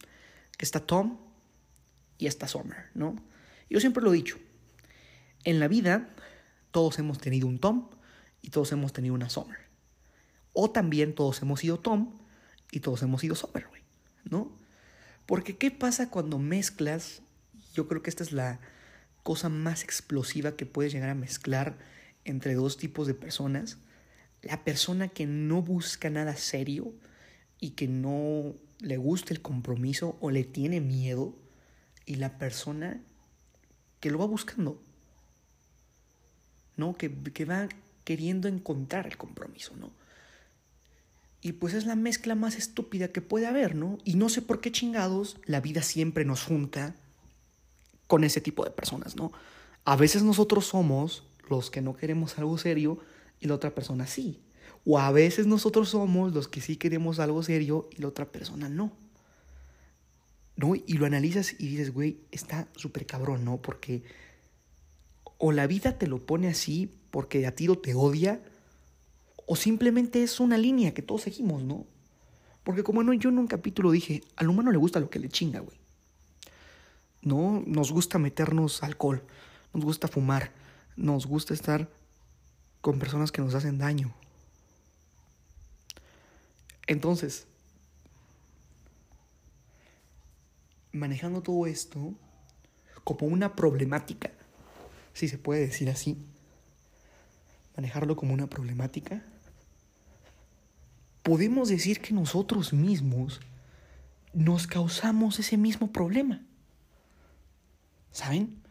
Que 0.56 0.64
está 0.64 0.84
Tom 0.84 1.18
y 2.18 2.26
está 2.26 2.48
Summer, 2.48 2.86
¿no? 2.94 3.14
Yo 3.70 3.78
siempre 3.78 4.02
lo 4.02 4.12
he 4.12 4.16
dicho. 4.16 4.38
En 5.44 5.60
la 5.60 5.68
vida, 5.68 6.16
todos 6.72 6.98
hemos 6.98 7.18
tenido 7.18 7.46
un 7.46 7.60
Tom 7.60 7.90
y 8.42 8.50
todos 8.50 8.72
hemos 8.72 8.92
tenido 8.92 9.14
una 9.14 9.30
Summer. 9.30 9.58
O 10.52 10.72
también 10.72 11.14
todos 11.14 11.40
hemos 11.42 11.60
sido 11.60 11.78
Tom 11.78 12.18
y 12.72 12.80
todos 12.80 13.02
hemos 13.02 13.20
sido 13.20 13.36
Summer, 13.36 13.68
¿no? 14.24 14.58
Porque 15.28 15.58
¿qué 15.58 15.70
pasa 15.70 16.08
cuando 16.08 16.38
mezclas? 16.38 17.20
Yo 17.74 17.86
creo 17.86 18.00
que 18.02 18.08
esta 18.08 18.22
es 18.22 18.32
la 18.32 18.60
cosa 19.22 19.50
más 19.50 19.84
explosiva 19.84 20.56
que 20.56 20.64
puedes 20.64 20.90
llegar 20.90 21.10
a 21.10 21.14
mezclar 21.14 21.76
entre 22.24 22.54
dos 22.54 22.78
tipos 22.78 23.06
de 23.06 23.12
personas. 23.12 23.76
La 24.40 24.64
persona 24.64 25.08
que 25.08 25.26
no 25.26 25.60
busca 25.60 26.08
nada 26.08 26.34
serio 26.34 26.94
y 27.60 27.72
que 27.72 27.88
no 27.88 28.54
le 28.80 28.96
gusta 28.96 29.34
el 29.34 29.42
compromiso 29.42 30.16
o 30.22 30.30
le 30.30 30.44
tiene 30.44 30.80
miedo 30.80 31.36
y 32.06 32.14
la 32.14 32.38
persona 32.38 33.02
que 34.00 34.10
lo 34.10 34.18
va 34.18 34.24
buscando. 34.24 34.82
¿No? 36.78 36.96
Que, 36.96 37.14
que 37.34 37.44
va 37.44 37.68
queriendo 38.04 38.48
encontrar 38.48 39.06
el 39.06 39.18
compromiso, 39.18 39.76
¿no? 39.76 39.92
Y 41.40 41.52
pues 41.52 41.74
es 41.74 41.86
la 41.86 41.96
mezcla 41.96 42.34
más 42.34 42.56
estúpida 42.56 43.08
que 43.08 43.22
puede 43.22 43.46
haber, 43.46 43.74
¿no? 43.74 43.98
Y 44.04 44.14
no 44.14 44.28
sé 44.28 44.42
por 44.42 44.60
qué 44.60 44.72
chingados 44.72 45.36
la 45.44 45.60
vida 45.60 45.82
siempre 45.82 46.24
nos 46.24 46.42
junta 46.42 46.96
con 48.06 48.24
ese 48.24 48.40
tipo 48.40 48.64
de 48.64 48.70
personas, 48.70 49.16
¿no? 49.16 49.32
A 49.84 49.96
veces 49.96 50.22
nosotros 50.22 50.66
somos 50.66 51.24
los 51.48 51.70
que 51.70 51.80
no 51.80 51.96
queremos 51.96 52.38
algo 52.38 52.58
serio 52.58 52.98
y 53.40 53.46
la 53.46 53.54
otra 53.54 53.74
persona 53.74 54.06
sí. 54.06 54.40
O 54.84 54.98
a 54.98 55.10
veces 55.12 55.46
nosotros 55.46 55.90
somos 55.90 56.32
los 56.32 56.48
que 56.48 56.60
sí 56.60 56.76
queremos 56.76 57.20
algo 57.20 57.42
serio 57.42 57.88
y 57.96 58.02
la 58.02 58.08
otra 58.08 58.26
persona 58.26 58.68
no. 58.68 58.92
¿No? 60.56 60.74
Y 60.74 60.94
lo 60.94 61.06
analizas 61.06 61.54
y 61.58 61.68
dices, 61.68 61.92
güey, 61.92 62.18
está 62.32 62.66
súper 62.74 63.06
cabrón, 63.06 63.44
¿no? 63.44 63.62
Porque 63.62 64.02
o 65.38 65.52
la 65.52 65.66
vida 65.68 65.98
te 65.98 66.08
lo 66.08 66.26
pone 66.26 66.48
así 66.48 66.92
porque 67.10 67.46
a 67.46 67.54
tiro 67.54 67.78
te 67.78 67.94
odia, 67.94 68.42
o 69.50 69.56
simplemente 69.56 70.22
es 70.22 70.40
una 70.40 70.58
línea 70.58 70.92
que 70.92 71.00
todos 71.00 71.22
seguimos, 71.22 71.62
¿no? 71.62 71.86
Porque 72.64 72.84
como 72.84 73.02
no, 73.02 73.14
yo 73.14 73.30
en 73.30 73.38
un 73.38 73.46
capítulo 73.46 73.90
dije, 73.90 74.22
al 74.36 74.50
humano 74.50 74.70
le 74.70 74.76
gusta 74.76 75.00
lo 75.00 75.08
que 75.08 75.18
le 75.18 75.30
chinga, 75.30 75.60
güey. 75.60 75.78
No, 77.22 77.62
nos 77.66 77.90
gusta 77.90 78.18
meternos 78.18 78.82
alcohol, 78.82 79.24
nos 79.72 79.86
gusta 79.86 80.06
fumar, 80.06 80.52
nos 80.96 81.26
gusta 81.26 81.54
estar 81.54 81.88
con 82.82 82.98
personas 82.98 83.32
que 83.32 83.40
nos 83.40 83.54
hacen 83.54 83.78
daño. 83.78 84.14
Entonces, 86.86 87.46
manejando 90.92 91.40
todo 91.42 91.66
esto 91.66 92.12
como 93.02 93.28
una 93.28 93.56
problemática, 93.56 94.30
si 95.14 95.26
se 95.26 95.38
puede 95.38 95.62
decir 95.62 95.88
así, 95.88 96.18
manejarlo 97.76 98.14
como 98.14 98.34
una 98.34 98.46
problemática, 98.46 99.24
podemos 101.28 101.68
decir 101.68 102.00
que 102.00 102.14
nosotros 102.14 102.72
mismos 102.72 103.42
nos 104.32 104.66
causamos 104.66 105.38
ese 105.38 105.58
mismo 105.58 105.92
problema. 105.92 106.42
¿Saben? 108.12 108.62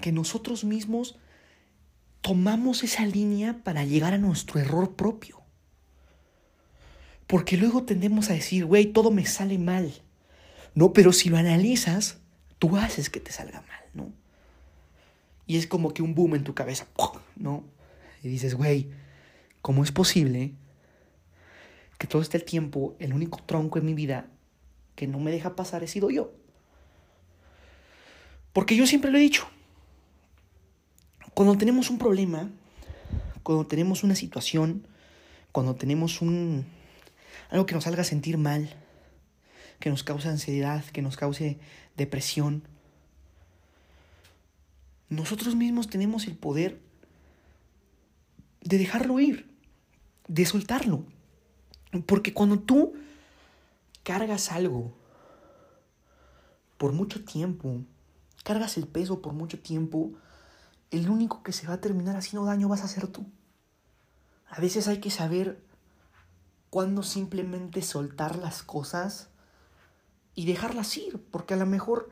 Que 0.00 0.12
nosotros 0.12 0.62
mismos 0.62 1.18
tomamos 2.20 2.84
esa 2.84 3.04
línea 3.04 3.64
para 3.64 3.84
llegar 3.84 4.14
a 4.14 4.18
nuestro 4.18 4.60
error 4.60 4.94
propio. 4.94 5.42
Porque 7.26 7.56
luego 7.56 7.82
tendemos 7.82 8.30
a 8.30 8.34
decir, 8.34 8.64
güey, 8.64 8.86
todo 8.86 9.10
me 9.10 9.26
sale 9.26 9.58
mal. 9.58 9.92
No, 10.76 10.92
pero 10.92 11.12
si 11.12 11.30
lo 11.30 11.36
analizas, 11.36 12.18
tú 12.60 12.76
haces 12.76 13.10
que 13.10 13.18
te 13.18 13.32
salga 13.32 13.60
mal, 13.62 13.84
¿no? 13.92 14.12
Y 15.48 15.56
es 15.56 15.66
como 15.66 15.92
que 15.94 16.02
un 16.02 16.14
boom 16.14 16.36
en 16.36 16.44
tu 16.44 16.54
cabeza, 16.54 16.86
¿no? 17.34 17.64
Y 18.22 18.28
dices, 18.28 18.54
güey, 18.54 18.92
¿cómo 19.62 19.82
es 19.82 19.90
posible 19.90 20.54
que 22.00 22.06
todo 22.06 22.22
este 22.22 22.40
tiempo 22.40 22.96
el 22.98 23.12
único 23.12 23.42
tronco 23.42 23.78
en 23.78 23.84
mi 23.84 23.92
vida 23.92 24.26
que 24.96 25.06
no 25.06 25.20
me 25.20 25.30
deja 25.30 25.54
pasar 25.54 25.84
he 25.84 25.86
sido 25.86 26.08
yo. 26.08 26.32
Porque 28.54 28.74
yo 28.74 28.86
siempre 28.86 29.10
lo 29.10 29.18
he 29.18 29.20
dicho, 29.20 29.46
cuando 31.34 31.58
tenemos 31.58 31.90
un 31.90 31.98
problema, 31.98 32.48
cuando 33.42 33.66
tenemos 33.66 34.02
una 34.02 34.14
situación, 34.14 34.86
cuando 35.52 35.74
tenemos 35.76 36.22
un 36.22 36.64
algo 37.50 37.66
que 37.66 37.74
nos 37.74 37.86
haga 37.86 38.02
sentir 38.02 38.38
mal, 38.38 38.74
que 39.78 39.90
nos 39.90 40.02
cause 40.02 40.26
ansiedad, 40.26 40.82
que 40.86 41.02
nos 41.02 41.18
cause 41.18 41.58
depresión, 41.98 42.62
nosotros 45.10 45.54
mismos 45.54 45.90
tenemos 45.90 46.26
el 46.26 46.34
poder 46.34 46.80
de 48.62 48.78
dejarlo 48.78 49.20
ir, 49.20 49.50
de 50.28 50.46
soltarlo. 50.46 51.04
Porque 52.06 52.32
cuando 52.32 52.58
tú 52.60 52.92
cargas 54.02 54.52
algo 54.52 54.92
por 56.78 56.92
mucho 56.92 57.24
tiempo, 57.24 57.84
cargas 58.44 58.76
el 58.76 58.86
peso 58.86 59.20
por 59.20 59.32
mucho 59.32 59.60
tiempo, 59.60 60.12
el 60.90 61.10
único 61.10 61.42
que 61.42 61.52
se 61.52 61.66
va 61.66 61.74
a 61.74 61.80
terminar 61.80 62.16
haciendo 62.16 62.46
daño 62.46 62.68
vas 62.68 62.82
a 62.82 62.88
ser 62.88 63.06
tú. 63.06 63.26
A 64.48 64.60
veces 64.60 64.88
hay 64.88 64.98
que 64.98 65.10
saber 65.10 65.62
cuándo 66.70 67.02
simplemente 67.02 67.82
soltar 67.82 68.36
las 68.36 68.62
cosas 68.62 69.28
y 70.34 70.46
dejarlas 70.46 70.96
ir, 70.96 71.22
porque 71.30 71.54
a 71.54 71.56
lo 71.56 71.66
mejor 71.66 72.10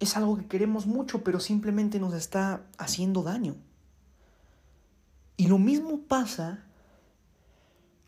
es 0.00 0.16
algo 0.16 0.36
que 0.36 0.48
queremos 0.48 0.86
mucho, 0.86 1.22
pero 1.22 1.38
simplemente 1.38 2.00
nos 2.00 2.14
está 2.14 2.66
haciendo 2.76 3.22
daño. 3.22 3.56
Y 5.36 5.46
lo 5.48 5.58
mismo 5.58 6.02
pasa 6.02 6.64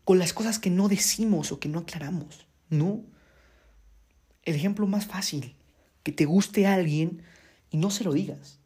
con 0.03 0.19
las 0.19 0.33
cosas 0.33 0.59
que 0.59 0.69
no 0.69 0.87
decimos 0.87 1.51
o 1.51 1.59
que 1.59 1.67
no 1.69 1.79
aclaramos, 1.79 2.47
¿no? 2.69 3.03
El 4.43 4.55
ejemplo 4.55 4.85
más 4.85 5.07
fácil, 5.07 5.55
que 6.03 6.11
te 6.11 6.25
guste 6.25 6.67
a 6.67 6.75
alguien 6.75 7.23
y 7.71 7.77
no 7.77 7.89
se 7.89 8.03
lo 8.03 8.13
digas. 8.13 8.59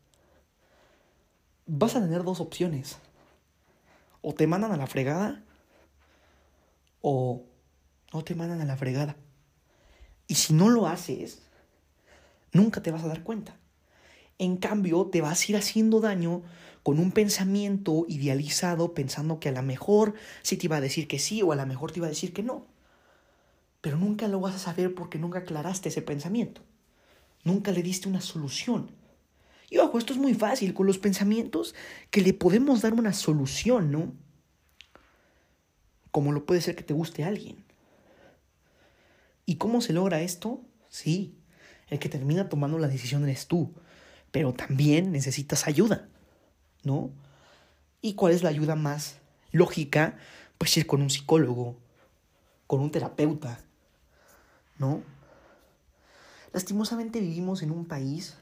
Vas 1.65 1.95
a 1.95 2.01
tener 2.01 2.23
dos 2.23 2.41
opciones. 2.41 2.97
O 4.21 4.33
te 4.33 4.47
mandan 4.47 4.73
a 4.73 4.77
la 4.77 4.87
fregada 4.87 5.43
o 7.01 7.45
no 8.13 8.23
te 8.23 8.35
mandan 8.35 8.59
a 8.59 8.65
la 8.65 8.75
fregada. 8.75 9.15
Y 10.27 10.35
si 10.35 10.53
no 10.53 10.69
lo 10.69 10.87
haces, 10.87 11.41
nunca 12.51 12.83
te 12.83 12.91
vas 12.91 13.03
a 13.03 13.07
dar 13.07 13.23
cuenta. 13.23 13.57
En 14.37 14.57
cambio, 14.57 15.05
te 15.07 15.21
vas 15.21 15.41
a 15.41 15.51
ir 15.51 15.57
haciendo 15.57 16.01
daño 16.01 16.43
con 16.89 16.97
un 16.97 17.11
pensamiento 17.11 18.07
idealizado 18.09 18.95
pensando 18.95 19.39
que 19.39 19.49
a 19.49 19.51
lo 19.51 19.61
mejor 19.61 20.15
sí 20.41 20.57
te 20.57 20.65
iba 20.65 20.77
a 20.77 20.81
decir 20.81 21.07
que 21.07 21.19
sí 21.19 21.43
o 21.43 21.51
a 21.51 21.55
lo 21.55 21.67
mejor 21.67 21.91
te 21.91 21.99
iba 21.99 22.07
a 22.07 22.09
decir 22.09 22.33
que 22.33 22.41
no. 22.41 22.65
Pero 23.79 23.99
nunca 23.99 24.27
lo 24.27 24.39
vas 24.39 24.55
a 24.55 24.57
saber 24.57 24.95
porque 24.95 25.19
nunca 25.19 25.37
aclaraste 25.37 25.89
ese 25.89 26.01
pensamiento. 26.01 26.63
Nunca 27.43 27.71
le 27.71 27.83
diste 27.83 28.09
una 28.09 28.21
solución. 28.21 28.89
Y 29.69 29.77
ojo, 29.77 29.99
esto 29.99 30.13
es 30.13 30.19
muy 30.19 30.33
fácil, 30.33 30.73
con 30.73 30.87
los 30.87 30.97
pensamientos 30.97 31.75
que 32.09 32.21
le 32.21 32.33
podemos 32.33 32.81
dar 32.81 32.95
una 32.95 33.13
solución, 33.13 33.91
¿no? 33.91 34.11
Como 36.09 36.31
lo 36.31 36.47
puede 36.47 36.61
ser 36.61 36.75
que 36.75 36.83
te 36.83 36.95
guste 36.95 37.23
alguien. 37.23 37.63
¿Y 39.45 39.57
cómo 39.57 39.81
se 39.81 39.93
logra 39.93 40.21
esto? 40.21 40.63
Sí, 40.87 41.37
el 41.89 41.99
que 41.99 42.09
termina 42.09 42.49
tomando 42.49 42.79
la 42.79 42.87
decisión 42.87 43.25
eres 43.25 43.45
tú, 43.45 43.75
pero 44.31 44.53
también 44.53 45.11
necesitas 45.11 45.67
ayuda, 45.67 46.09
¿no? 46.83 47.09
¿Y 48.01 48.13
cuál 48.13 48.33
es 48.33 48.43
la 48.43 48.49
ayuda 48.49 48.75
más 48.75 49.17
lógica? 49.51 50.17
Pues 50.57 50.75
ir 50.77 50.87
con 50.87 51.01
un 51.01 51.09
psicólogo, 51.09 51.75
con 52.67 52.81
un 52.81 52.91
terapeuta, 52.91 53.59
¿no? 54.77 55.01
Lastimosamente 56.53 57.19
vivimos 57.19 57.61
en 57.61 57.71
un 57.71 57.85
país 57.85 58.37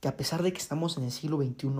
que 0.00 0.08
a 0.08 0.16
pesar 0.16 0.42
de 0.42 0.52
que 0.52 0.60
estamos 0.60 0.96
en 0.98 1.04
el 1.04 1.12
siglo 1.12 1.38
XXI, 1.38 1.70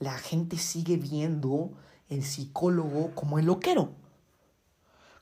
la 0.00 0.18
gente 0.18 0.56
sigue 0.58 0.96
viendo 0.96 1.70
el 2.08 2.24
psicólogo 2.24 3.14
como 3.14 3.38
el 3.38 3.46
loquero, 3.46 3.92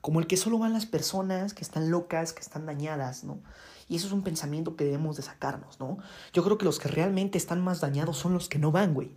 como 0.00 0.20
el 0.20 0.26
que 0.26 0.36
solo 0.36 0.58
van 0.58 0.72
las 0.72 0.86
personas 0.86 1.54
que 1.54 1.62
están 1.62 1.90
locas, 1.90 2.32
que 2.32 2.40
están 2.40 2.66
dañadas, 2.66 3.24
¿no? 3.24 3.40
Y 3.88 3.96
eso 3.96 4.06
es 4.06 4.12
un 4.12 4.22
pensamiento 4.22 4.76
que 4.76 4.84
debemos 4.84 5.16
de 5.16 5.22
sacarnos, 5.22 5.80
¿no? 5.80 5.98
Yo 6.32 6.44
creo 6.44 6.56
que 6.56 6.64
los 6.64 6.78
que 6.78 6.88
realmente 6.88 7.36
están 7.36 7.60
más 7.60 7.80
dañados 7.80 8.16
son 8.16 8.32
los 8.32 8.48
que 8.48 8.58
no 8.58 8.70
van, 8.70 8.94
güey. 8.94 9.10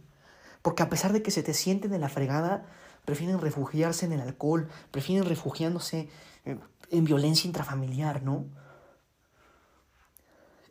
Porque 0.63 0.81
a 0.81 0.89
pesar 0.89 1.13
de 1.13 1.21
que 1.21 1.29
se 1.29 1.43
te 1.43 1.53
sienten 1.53 1.93
en 1.93 2.01
la 2.01 2.09
fregada, 2.09 2.65
prefieren 3.05 3.39
refugiarse 3.39 4.05
en 4.05 4.13
el 4.13 4.21
alcohol, 4.21 4.69
prefieren 4.91 5.27
refugiándose 5.27 6.09
en, 6.45 7.05
violencia 7.05 7.47
intrafamiliar, 7.47 8.23
¿no? 8.23 8.45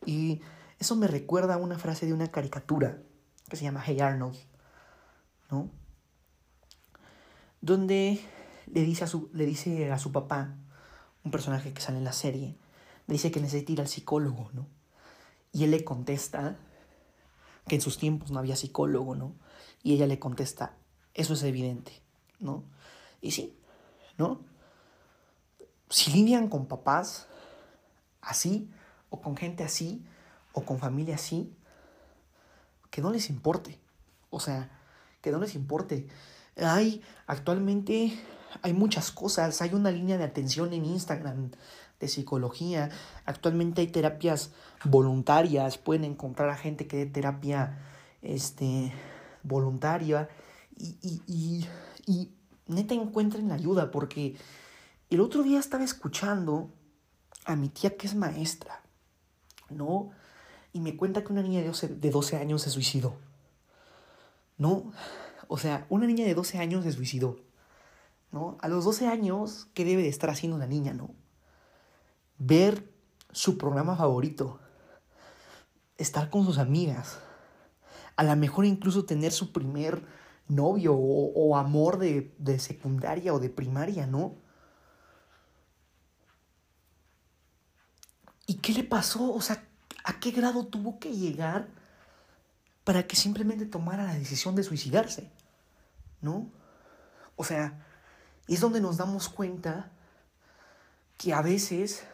Y 0.07 0.41
eso 0.79 0.97
me 0.97 1.07
recuerda 1.07 1.55
a 1.55 1.59
una 1.59 1.79
frase 1.79 2.07
de 2.07 2.15
una 2.15 2.31
caricatura 2.31 2.99
que 3.51 3.57
se 3.57 3.65
llama 3.65 3.83
Hey 3.85 4.01
Arnold, 4.01 4.39
¿no? 5.51 5.71
Donde 7.61 8.19
le 8.67 8.81
dice 8.83 9.05
a 9.05 9.07
su, 9.07 9.29
le 9.35 9.45
dice 9.45 9.93
a 9.93 9.99
su 9.99 10.11
papá, 10.11 10.57
un 11.23 11.31
personaje 11.31 11.75
que 11.75 11.83
sale 11.83 11.99
en 11.99 12.05
la 12.05 12.15
serie, 12.15 12.57
le 13.07 13.13
dice 13.13 13.31
que 13.31 13.41
necesita 13.41 13.73
ir 13.73 13.81
al 13.83 13.89
psicólogo, 13.89 14.51
¿no? 14.55 14.67
Y 15.53 15.65
él 15.65 15.71
le 15.71 15.85
contesta 15.85 16.57
que 17.69 17.75
en 17.75 17.83
sus 17.83 17.99
tiempos 17.99 18.31
no 18.31 18.39
había 18.39 18.57
psicólogo, 18.57 19.15
¿no? 19.15 19.35
Y 19.83 19.95
ella 19.95 20.07
le 20.07 20.19
contesta, 20.19 20.75
eso 21.15 21.35
es 21.35 21.43
evidente, 21.43 21.93
¿no? 22.39 22.65
Y 23.21 23.33
sí, 23.33 23.57
¿no? 24.17 24.41
Si 25.89 26.11
lidian 26.11 26.49
con 26.49 26.67
papás 26.67 27.27
así, 28.21 28.71
o 29.11 29.21
con 29.21 29.37
gente 29.37 29.63
así, 29.65 30.05
o 30.53 30.63
con 30.63 30.79
familia 30.79 31.17
así, 31.17 31.55
que 32.91 33.03
no 33.03 33.11
les 33.11 33.29
importe. 33.31 33.79
O 34.31 34.41
sea, 34.41 34.71
que 35.21 35.31
no 35.31 35.39
les 35.39 35.55
importe. 35.55 36.07
Hay, 36.57 37.03
actualmente, 37.27 38.19
hay 38.63 38.73
muchas 38.73 39.11
cosas. 39.11 39.61
Hay 39.63 39.75
una 39.75 39.91
línea 39.91 40.19
de 40.19 40.25
atención 40.25 40.73
en 40.73 40.85
Instagram 40.85 41.51
de 42.01 42.09
psicología. 42.09 42.91
Actualmente 43.25 43.81
hay 43.81 43.89
terapias 43.89 44.53
voluntarias. 44.85 45.79
Pueden 45.79 46.05
encontrar 46.05 46.49
a 46.49 46.57
gente 46.57 46.87
que 46.87 46.99
dé 46.99 47.07
terapia 47.07 47.79
este, 48.23 48.93
voluntaria. 49.43 50.29
Y, 50.77 50.99
y, 51.03 51.23
y, 51.27 51.69
y 52.07 52.31
neta 52.67 52.95
encuentren 52.95 53.49
la 53.49 53.55
ayuda 53.55 53.91
porque 53.91 54.37
el 55.11 55.21
otro 55.21 55.43
día 55.43 55.59
estaba 55.59 55.85
escuchando 55.85 56.71
a 57.45 57.57
mi 57.57 57.69
tía 57.69 57.97
que 57.97 58.07
es 58.07 58.15
maestra, 58.15 58.83
¿no? 59.69 60.11
Y 60.73 60.81
me 60.81 60.97
cuenta 60.97 61.23
que 61.23 61.33
una 61.33 61.43
niña 61.43 61.61
de 61.61 61.67
12, 61.67 61.89
de 61.89 62.11
12 62.11 62.37
años 62.37 62.63
se 62.63 62.71
suicidó, 62.71 63.17
¿no? 64.57 64.93
O 65.49 65.59
sea, 65.59 65.87
una 65.91 66.07
niña 66.07 66.25
de 66.25 66.35
12 66.35 66.59
años 66.59 66.85
se 66.85 66.93
suicidó, 66.93 67.41
¿no? 68.31 68.57
A 68.61 68.69
los 68.69 68.85
12 68.85 69.07
años, 69.09 69.69
¿qué 69.75 69.85
debe 69.85 70.03
de 70.03 70.09
estar 70.09 70.31
haciendo 70.31 70.57
la 70.57 70.67
niña, 70.67 70.95
no? 70.95 71.15
Ver 72.39 72.91
su 73.33 73.59
programa 73.59 73.97
favorito, 73.97 74.61
estar 75.99 76.31
con 76.31 76.45
sus 76.45 76.59
amigas, 76.59 77.19
a 78.17 78.25
lo 78.25 78.37
mejor 78.37 78.65
incluso 78.65 79.05
tener 79.05 79.33
su 79.33 79.53
primer 79.53 80.03
novio 80.49 80.95
o, 80.95 81.33
o 81.35 81.57
amor 81.57 81.99
de, 81.99 82.35
de 82.39 82.59
secundaria 82.59 83.33
o 83.33 83.39
de 83.39 83.51
primaria, 83.51 84.07
¿no? 84.07 84.37
¿Y 88.47 88.55
qué 88.55 88.73
le 88.73 88.85
pasó? 88.85 89.33
O 89.33 89.41
sea, 89.41 89.65
¿a 90.05 90.21
qué 90.21 90.31
grado 90.31 90.67
tuvo 90.67 90.99
que 90.99 91.13
llegar 91.13 91.69
para 92.85 93.07
que 93.07 93.17
simplemente 93.17 93.67
tomara 93.67 94.05
la 94.05 94.15
decisión 94.15 94.55
de 94.55 94.65
suicidarse? 94.65 95.31
¿No? 96.21 96.51
O 97.37 97.45
sea, 97.45 97.85
es 98.49 98.61
donde 98.61 98.81
nos 98.81 98.97
damos 98.97 99.29
cuenta 99.29 99.91
que 101.17 101.33
a 101.33 101.43
veces 101.43 102.05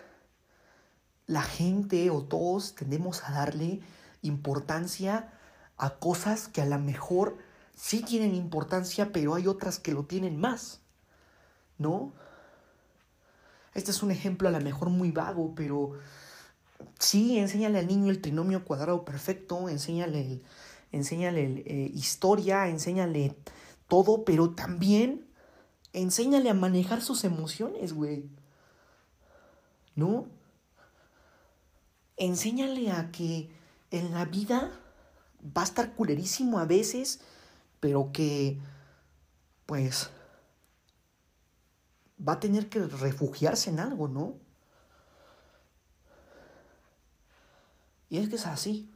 la 1.26 1.42
gente 1.42 2.10
o 2.10 2.22
todos 2.22 2.74
tendemos 2.74 3.24
a 3.24 3.32
darle 3.32 3.80
importancia 4.22 5.32
a 5.78 5.90
cosas 5.90 6.48
que 6.48 6.60
a 6.60 6.66
lo 6.66 6.78
mejor 6.78 7.38
sí 7.74 8.02
tienen 8.02 8.34
importancia, 8.34 9.12
pero 9.12 9.34
hay 9.34 9.46
otras 9.46 9.78
que 9.78 9.92
lo 9.92 10.04
tienen 10.04 10.38
más. 10.38 10.80
¿No? 11.78 12.12
Este 13.74 13.92
es 13.92 14.02
un 14.02 14.10
ejemplo 14.10 14.48
a 14.48 14.52
lo 14.52 14.60
mejor 14.60 14.90
muy 14.90 15.12
vago, 15.12 15.54
pero 15.54 15.92
sí, 16.98 17.38
enséñale 17.38 17.78
al 17.78 17.86
niño 17.86 18.10
el 18.10 18.20
trinomio 18.20 18.64
cuadrado 18.64 19.04
perfecto, 19.04 19.68
enséñale, 19.68 20.42
enséñale 20.90 21.62
eh, 21.64 21.90
historia, 21.94 22.68
enséñale 22.68 23.36
todo, 23.86 24.24
pero 24.24 24.50
también 24.50 25.28
enséñale 25.92 26.50
a 26.50 26.54
manejar 26.54 27.00
sus 27.02 27.22
emociones, 27.22 27.92
güey. 27.92 28.28
¿No? 29.94 30.26
Enséñale 32.16 32.90
a 32.90 33.12
que 33.12 33.48
en 33.92 34.12
la 34.12 34.24
vida 34.24 34.72
va 35.56 35.62
a 35.62 35.64
estar 35.64 35.94
culerísimo 35.94 36.58
a 36.58 36.64
veces, 36.64 37.20
pero 37.80 38.10
que, 38.12 38.58
pues, 39.66 40.10
va 42.26 42.34
a 42.34 42.40
tener 42.40 42.68
que 42.68 42.80
refugiarse 42.80 43.70
en 43.70 43.80
algo, 43.80 44.08
¿no? 44.08 44.34
Y 48.10 48.18
es 48.18 48.28
que 48.28 48.36
es 48.36 48.46
así. 48.46 48.90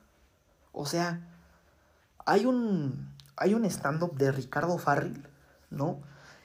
O 0.73 0.87
sea, 0.87 1.29
hay 2.25 2.47
un, 2.47 3.15
hay 3.37 3.55
un 3.55 3.65
stand-up 3.65 4.17
de 4.17 4.33
Ricardo 4.33 4.79
Farril, 4.79 5.27
¿no? 5.71 6.01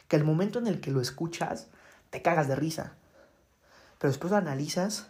Que 0.08 0.16
el 0.18 0.24
momento 0.24 0.60
en 0.60 0.68
el 0.68 0.82
que 0.82 0.92
lo 0.92 1.02
escuchas, 1.02 1.68
te 2.10 2.22
cagas 2.22 2.48
de 2.48 2.56
risa. 2.56 2.94
Pero 4.00 4.12
después 4.12 4.32
lo 4.32 4.38
analizas 4.38 5.08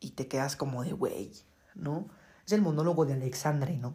y 0.00 0.10
te 0.10 0.28
quedas 0.28 0.56
como 0.56 0.84
de, 0.84 0.92
güey, 0.92 1.32
¿no? 1.74 2.08
Es 2.46 2.52
el 2.52 2.62
monólogo 2.62 3.04
de 3.04 3.14
Alexandre, 3.14 3.76
¿no? 3.76 3.94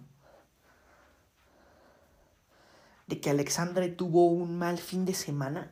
De 3.08 3.20
que 3.22 3.30
Alexandre 3.30 3.90
tuvo 3.90 4.28
un 4.28 4.58
mal 4.58 4.78
fin 4.78 5.06
de 5.06 5.14
semana, 5.14 5.72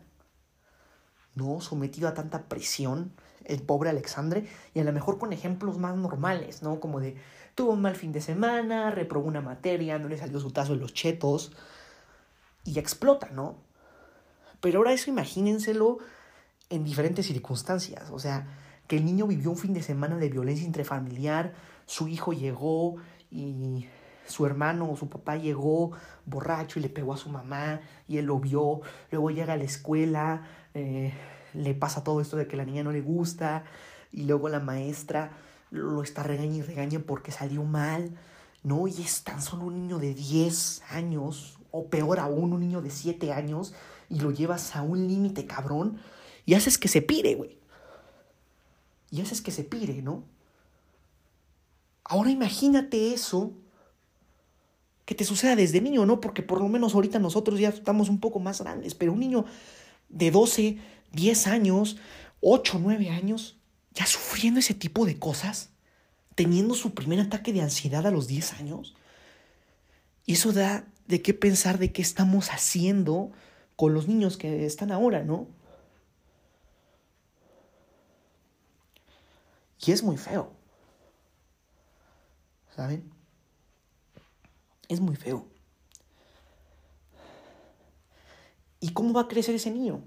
¿no? 1.35 1.61
Sometido 1.61 2.07
a 2.07 2.13
tanta 2.13 2.47
presión 2.47 3.13
el 3.45 3.61
pobre 3.61 3.89
Alexandre, 3.89 4.47
y 4.73 4.79
a 4.79 4.83
lo 4.83 4.93
mejor 4.93 5.17
con 5.17 5.33
ejemplos 5.33 5.77
más 5.77 5.95
normales, 5.95 6.61
¿no? 6.61 6.79
Como 6.79 6.99
de, 6.99 7.17
tuvo 7.55 7.71
un 7.71 7.81
mal 7.81 7.95
fin 7.95 8.11
de 8.11 8.21
semana, 8.21 8.91
reprobó 8.91 9.27
una 9.27 9.41
materia, 9.41 9.97
no 9.97 10.07
le 10.07 10.17
salió 10.17 10.39
su 10.39 10.51
tazo 10.51 10.73
de 10.73 10.79
los 10.79 10.93
chetos, 10.93 11.51
y 12.63 12.77
explota, 12.77 13.29
¿no? 13.31 13.57
Pero 14.61 14.79
ahora 14.79 14.93
eso 14.93 15.09
imagínenselo 15.09 15.97
en 16.69 16.83
diferentes 16.83 17.25
circunstancias, 17.25 18.09
o 18.11 18.19
sea, 18.19 18.47
que 18.87 18.97
el 18.97 19.05
niño 19.05 19.25
vivió 19.25 19.49
un 19.49 19.57
fin 19.57 19.73
de 19.73 19.81
semana 19.81 20.17
de 20.17 20.29
violencia 20.29 20.65
intrafamiliar, 20.65 21.53
su 21.89 22.07
hijo 22.07 22.33
llegó 22.33 22.97
y 23.31 23.87
su 24.27 24.45
hermano 24.45 24.91
o 24.91 24.95
su 24.95 25.09
papá 25.09 25.37
llegó 25.37 25.91
borracho 26.27 26.77
y 26.77 26.83
le 26.83 26.89
pegó 26.89 27.13
a 27.13 27.17
su 27.17 27.29
mamá 27.29 27.81
y 28.07 28.17
él 28.17 28.25
lo 28.25 28.39
vio, 28.39 28.81
luego 29.09 29.31
llega 29.31 29.53
a 29.53 29.57
la 29.57 29.63
escuela, 29.63 30.43
eh, 30.75 31.11
le 31.55 31.73
pasa 31.73 32.03
todo 32.03 32.21
esto 32.21 32.37
de 32.37 32.47
que 32.47 32.57
la 32.57 32.63
niña 32.63 32.83
no 32.83 32.91
le 32.91 33.01
gusta 33.01 33.63
y 34.11 34.25
luego 34.25 34.49
la 34.49 34.59
maestra 34.59 35.31
lo 35.71 36.03
está 36.03 36.21
regañando 36.21 36.59
y 36.59 36.61
regaña 36.61 36.99
porque 36.99 37.31
salió 37.31 37.63
mal, 37.63 38.15
¿no? 38.61 38.87
Y 38.87 39.01
es 39.01 39.23
tan 39.23 39.41
solo 39.41 39.63
un 39.63 39.73
niño 39.73 39.97
de 39.97 40.13
10 40.13 40.83
años, 40.91 41.57
o 41.71 41.87
peor 41.87 42.19
aún, 42.19 42.53
un 42.53 42.59
niño 42.59 42.83
de 42.83 42.91
7 42.91 43.33
años, 43.33 43.73
y 44.09 44.19
lo 44.19 44.29
llevas 44.29 44.75
a 44.75 44.83
un 44.83 45.07
límite 45.07 45.47
cabrón 45.47 45.99
y 46.45 46.53
haces 46.53 46.77
que 46.77 46.87
se 46.87 47.01
pire, 47.01 47.33
güey. 47.33 47.57
Y 49.09 49.21
haces 49.21 49.41
que 49.41 49.51
se 49.51 49.63
pire, 49.63 50.03
¿no? 50.03 50.23
Ahora 52.09 52.31
imagínate 52.31 53.13
eso 53.13 53.53
que 55.05 55.13
te 55.13 55.23
suceda 55.23 55.55
desde 55.55 55.79
niño, 55.79 56.07
¿no? 56.07 56.19
Porque 56.19 56.41
por 56.41 56.59
lo 56.59 56.67
menos 56.67 56.95
ahorita 56.95 57.19
nosotros 57.19 57.59
ya 57.59 57.69
estamos 57.69 58.09
un 58.09 58.19
poco 58.19 58.39
más 58.39 58.61
grandes, 58.61 58.95
pero 58.95 59.13
un 59.13 59.19
niño 59.19 59.45
de 60.09 60.31
12, 60.31 60.79
10 61.11 61.47
años, 61.47 61.97
8, 62.41 62.79
9 62.81 63.09
años, 63.11 63.59
ya 63.93 64.07
sufriendo 64.07 64.59
ese 64.59 64.73
tipo 64.73 65.05
de 65.05 65.19
cosas, 65.19 65.69
teniendo 66.33 66.73
su 66.73 66.95
primer 66.95 67.19
ataque 67.19 67.53
de 67.53 67.61
ansiedad 67.61 68.05
a 68.07 68.11
los 68.11 68.27
10 68.27 68.53
años, 68.53 68.95
Y 70.25 70.33
eso 70.33 70.51
da 70.53 70.85
de 71.07 71.21
qué 71.21 71.33
pensar 71.33 71.79
de 71.79 71.91
qué 71.91 72.01
estamos 72.03 72.49
haciendo 72.51 73.31
con 73.75 73.93
los 73.95 74.07
niños 74.07 74.37
que 74.37 74.65
están 74.65 74.91
ahora, 74.91 75.23
¿no? 75.23 75.47
Y 79.85 79.91
es 79.91 80.03
muy 80.03 80.17
feo. 80.17 80.58
¿Saben? 82.79 83.11
Es 84.87 85.01
muy 85.01 85.17
feo. 85.17 85.45
¿Y 88.79 88.93
cómo 88.93 89.11
va 89.11 89.23
a 89.23 89.27
crecer 89.27 89.53
ese 89.53 89.69
niño? 89.69 90.01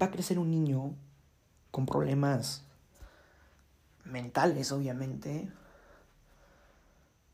Va 0.00 0.06
a 0.06 0.10
crecer 0.12 0.38
un 0.38 0.52
niño 0.52 0.94
con 1.72 1.84
problemas 1.84 2.62
mentales, 4.04 4.70
obviamente, 4.70 5.50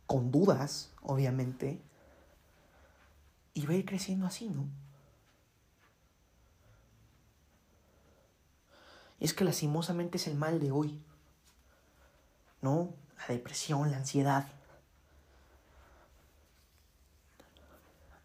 con 0.06 0.32
dudas, 0.32 0.90
obviamente, 1.02 1.78
y 3.52 3.66
va 3.66 3.74
a 3.74 3.76
ir 3.76 3.84
creciendo 3.84 4.24
así, 4.24 4.48
¿no? 4.48 4.64
Es 9.20 9.34
que 9.34 9.44
lastimosamente 9.44 10.16
es 10.16 10.26
el 10.28 10.34
mal 10.34 10.60
de 10.60 10.70
hoy, 10.70 10.98
¿no? 12.62 13.04
La 13.18 13.26
depresión, 13.34 13.90
la 13.90 13.98
ansiedad. 13.98 14.46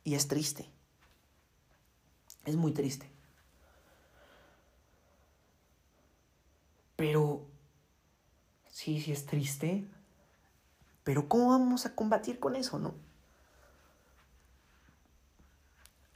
Y 0.04 0.16
es 0.16 0.28
triste. 0.28 0.70
Es 2.46 2.56
muy 2.56 2.74
triste. 2.74 3.10
Pero, 6.96 7.48
sí, 8.68 9.02
sí 9.02 9.12
es 9.12 9.26
triste. 9.26 9.88
Pero 11.04 11.28
¿cómo 11.28 11.50
vamos 11.50 11.86
a 11.86 11.96
combatir 11.96 12.40
con 12.40 12.56
eso, 12.56 12.78
no? 12.78 12.94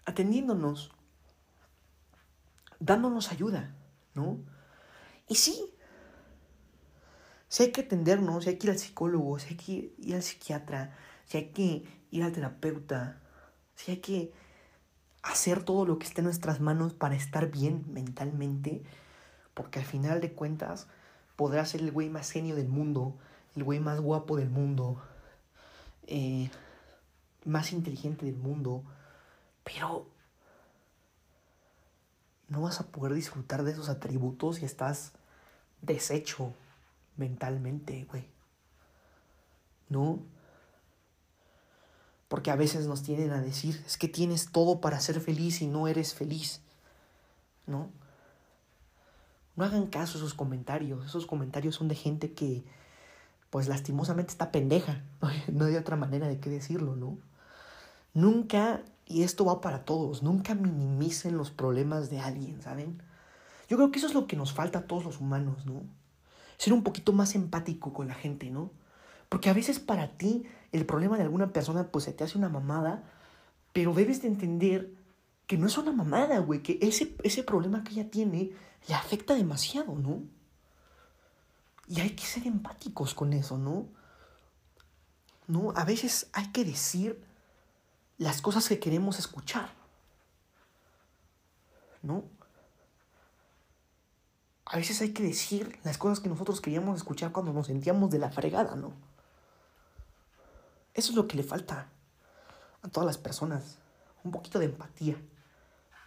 Atendiéndonos, 0.05 0.91
dándonos 2.79 3.31
ayuda, 3.31 3.75
¿no? 4.13 4.37
Y 5.27 5.35
sí, 5.35 5.74
si 7.47 7.63
hay 7.63 7.71
que 7.71 7.81
atendernos, 7.81 8.43
si 8.43 8.51
hay 8.51 8.57
que 8.57 8.67
ir 8.67 8.71
al 8.71 8.79
psicólogo, 8.79 9.39
si 9.39 9.49
hay 9.49 9.55
que 9.57 9.93
ir 9.97 10.15
al 10.15 10.23
psiquiatra, 10.23 10.95
si 11.25 11.37
hay 11.37 11.49
que 11.49 11.85
ir 12.11 12.23
al 12.23 12.31
terapeuta, 12.31 13.21
si 13.75 13.91
hay 13.91 13.97
que 13.97 14.33
hacer 15.21 15.63
todo 15.63 15.85
lo 15.85 15.97
que 15.97 16.05
esté 16.05 16.21
en 16.21 16.25
nuestras 16.25 16.59
manos 16.59 16.93
para 16.93 17.15
estar 17.15 17.49
bien 17.49 17.85
mentalmente, 17.87 18.83
porque 19.53 19.79
al 19.79 19.85
final 19.85 20.21
de 20.21 20.33
cuentas 20.33 20.87
podrás 21.35 21.69
ser 21.69 21.81
el 21.81 21.91
güey 21.91 22.09
más 22.09 22.31
genio 22.31 22.55
del 22.55 22.67
mundo, 22.67 23.17
el 23.55 23.63
güey 23.63 23.79
más 23.79 23.99
guapo 23.99 24.37
del 24.37 24.49
mundo, 24.49 25.01
eh, 26.07 26.49
más 27.43 27.71
inteligente 27.71 28.25
del 28.25 28.37
mundo, 28.37 28.83
pero 29.63 30.07
no 32.47 32.61
vas 32.61 32.79
a 32.79 32.87
poder 32.87 33.13
disfrutar 33.13 33.63
de 33.63 33.71
esos 33.71 33.89
atributos 33.89 34.57
si 34.57 34.65
estás 34.65 35.13
deshecho 35.81 36.53
mentalmente, 37.17 38.05
güey. 38.09 38.27
¿No? 39.89 40.19
Porque 42.27 42.51
a 42.51 42.55
veces 42.55 42.87
nos 42.87 43.03
tienen 43.03 43.31
a 43.31 43.41
decir, 43.41 43.81
es 43.85 43.97
que 43.97 44.07
tienes 44.07 44.51
todo 44.51 44.81
para 44.81 44.99
ser 44.99 45.19
feliz 45.19 45.61
y 45.61 45.67
no 45.67 45.87
eres 45.87 46.13
feliz. 46.13 46.61
¿No? 47.67 47.89
No 49.55 49.63
hagan 49.63 49.87
caso 49.87 50.17
a 50.17 50.21
esos 50.21 50.33
comentarios. 50.33 51.05
Esos 51.05 51.25
comentarios 51.25 51.75
son 51.75 51.87
de 51.87 51.95
gente 51.95 52.33
que, 52.33 52.63
pues 53.49 53.67
lastimosamente 53.67 54.31
está 54.31 54.51
pendeja. 54.51 55.03
No 55.51 55.65
hay 55.65 55.75
otra 55.75 55.95
manera 55.95 56.27
de 56.27 56.39
qué 56.39 56.49
decirlo, 56.49 56.95
¿no? 56.95 57.17
Nunca, 58.13 58.81
y 59.05 59.23
esto 59.23 59.45
va 59.45 59.61
para 59.61 59.83
todos, 59.83 60.23
nunca 60.23 60.55
minimicen 60.55 61.37
los 61.37 61.51
problemas 61.51 62.09
de 62.09 62.19
alguien, 62.19 62.61
¿saben? 62.61 63.01
Yo 63.67 63.77
creo 63.77 63.91
que 63.91 63.99
eso 63.99 64.07
es 64.07 64.13
lo 64.13 64.25
que 64.25 64.37
nos 64.37 64.53
falta 64.53 64.79
a 64.79 64.87
todos 64.87 65.03
los 65.03 65.19
humanos, 65.19 65.65
¿no? 65.65 65.83
Ser 66.57 66.73
un 66.73 66.83
poquito 66.83 67.13
más 67.13 67.35
empático 67.35 67.93
con 67.93 68.07
la 68.07 68.15
gente, 68.15 68.49
¿no? 68.49 68.71
Porque 69.29 69.49
a 69.49 69.53
veces 69.53 69.79
para 69.79 70.17
ti 70.17 70.45
el 70.71 70.85
problema 70.85 71.17
de 71.17 71.23
alguna 71.23 71.51
persona 71.51 71.91
pues 71.91 72.05
se 72.05 72.13
te 72.13 72.23
hace 72.23 72.37
una 72.37 72.49
mamada, 72.49 73.03
pero 73.73 73.93
debes 73.93 74.21
de 74.21 74.27
entender 74.27 74.93
que 75.47 75.57
no 75.57 75.67
es 75.67 75.77
una 75.77 75.91
mamada, 75.91 76.39
güey, 76.39 76.63
que 76.63 76.79
ese, 76.81 77.15
ese 77.23 77.43
problema 77.43 77.83
que 77.83 77.91
ella 77.91 78.09
tiene 78.09 78.51
le 78.87 78.95
afecta 78.95 79.35
demasiado, 79.35 79.95
¿no? 79.95 80.23
Y 81.87 81.99
hay 81.99 82.11
que 82.11 82.25
ser 82.25 82.47
empáticos 82.47 83.13
con 83.13 83.33
eso, 83.33 83.57
¿no? 83.57 83.87
¿No? 85.47 85.71
A 85.75 85.85
veces 85.85 86.29
hay 86.33 86.51
que 86.51 86.65
decir 86.65 87.23
las 88.17 88.41
cosas 88.41 88.67
que 88.67 88.79
queremos 88.79 89.19
escuchar, 89.19 89.69
¿no? 92.01 92.23
A 94.65 94.77
veces 94.77 94.99
hay 95.01 95.13
que 95.13 95.23
decir 95.23 95.79
las 95.83 95.97
cosas 95.97 96.19
que 96.19 96.29
nosotros 96.29 96.59
queríamos 96.59 96.97
escuchar 96.97 97.31
cuando 97.31 97.53
nos 97.53 97.67
sentíamos 97.67 98.09
de 98.09 98.19
la 98.19 98.31
fregada, 98.31 98.75
¿no? 98.75 98.93
Eso 100.93 101.11
es 101.11 101.15
lo 101.15 101.27
que 101.27 101.37
le 101.37 101.43
falta 101.43 101.89
a 102.81 102.87
todas 102.87 103.05
las 103.05 103.17
personas. 103.17 103.77
Un 104.23 104.31
poquito 104.31 104.57
de 104.57 104.65
empatía, 104.65 105.17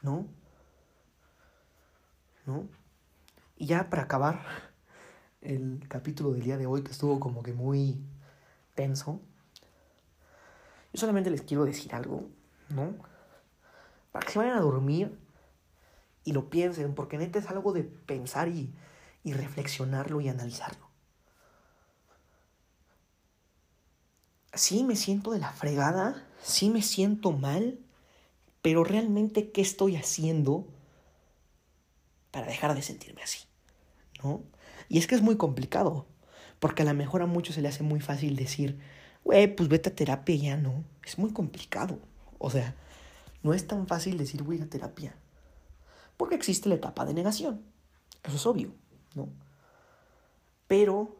¿no? 0.02 0.26
¿No? 2.46 2.68
Y 3.56 3.66
ya 3.66 3.90
para 3.90 4.02
acabar 4.02 4.42
el 5.40 5.84
capítulo 5.88 6.32
del 6.32 6.42
día 6.42 6.56
de 6.56 6.66
hoy, 6.66 6.82
que 6.82 6.90
estuvo 6.90 7.20
como 7.20 7.42
que 7.42 7.52
muy 7.52 8.00
tenso, 8.74 9.20
yo 10.92 10.98
solamente 10.98 11.30
les 11.30 11.42
quiero 11.42 11.64
decir 11.64 11.94
algo, 11.94 12.28
¿no? 12.70 12.94
Para 14.10 14.26
que 14.26 14.32
se 14.32 14.38
vayan 14.38 14.56
a 14.56 14.62
dormir 14.62 15.16
y 16.28 16.32
lo 16.32 16.50
piensen, 16.50 16.94
porque 16.94 17.16
neta 17.16 17.38
es 17.38 17.48
algo 17.48 17.72
de 17.72 17.84
pensar 17.84 18.48
y, 18.48 18.74
y 19.24 19.32
reflexionarlo 19.32 20.20
y 20.20 20.28
analizarlo. 20.28 20.88
sí 24.52 24.84
me 24.84 24.96
siento 24.96 25.30
de 25.30 25.38
la 25.38 25.52
fregada, 25.52 26.26
sí 26.42 26.68
me 26.68 26.82
siento 26.82 27.32
mal, 27.32 27.78
pero 28.60 28.84
realmente, 28.84 29.50
¿qué 29.52 29.62
estoy 29.62 29.96
haciendo 29.96 30.66
para 32.30 32.46
dejar 32.46 32.74
de 32.74 32.82
sentirme 32.82 33.22
así? 33.22 33.46
¿No? 34.22 34.42
Y 34.88 34.98
es 34.98 35.06
que 35.06 35.14
es 35.14 35.22
muy 35.22 35.36
complicado, 35.36 36.06
porque 36.58 36.82
a 36.82 36.86
lo 36.86 36.92
mejor 36.92 37.22
a 37.22 37.26
muchos 37.26 37.54
se 37.54 37.62
le 37.62 37.68
hace 37.68 37.84
muy 37.84 38.00
fácil 38.00 38.36
decir, 38.36 38.78
güey, 39.24 39.54
pues 39.54 39.68
vete 39.68 39.90
a 39.90 39.94
terapia 39.94 40.36
ya, 40.36 40.56
¿no? 40.56 40.84
Es 41.04 41.18
muy 41.18 41.32
complicado. 41.32 42.00
O 42.38 42.50
sea, 42.50 42.74
no 43.42 43.54
es 43.54 43.66
tan 43.66 43.86
fácil 43.86 44.18
decir, 44.18 44.42
voy 44.42 44.60
a 44.60 44.68
terapia. 44.68 45.14
Porque 46.18 46.34
existe 46.34 46.68
la 46.68 46.74
etapa 46.74 47.06
de 47.06 47.14
negación. 47.14 47.62
Eso 48.22 48.36
es 48.36 48.44
obvio, 48.44 48.74
¿no? 49.14 49.30
Pero 50.66 51.16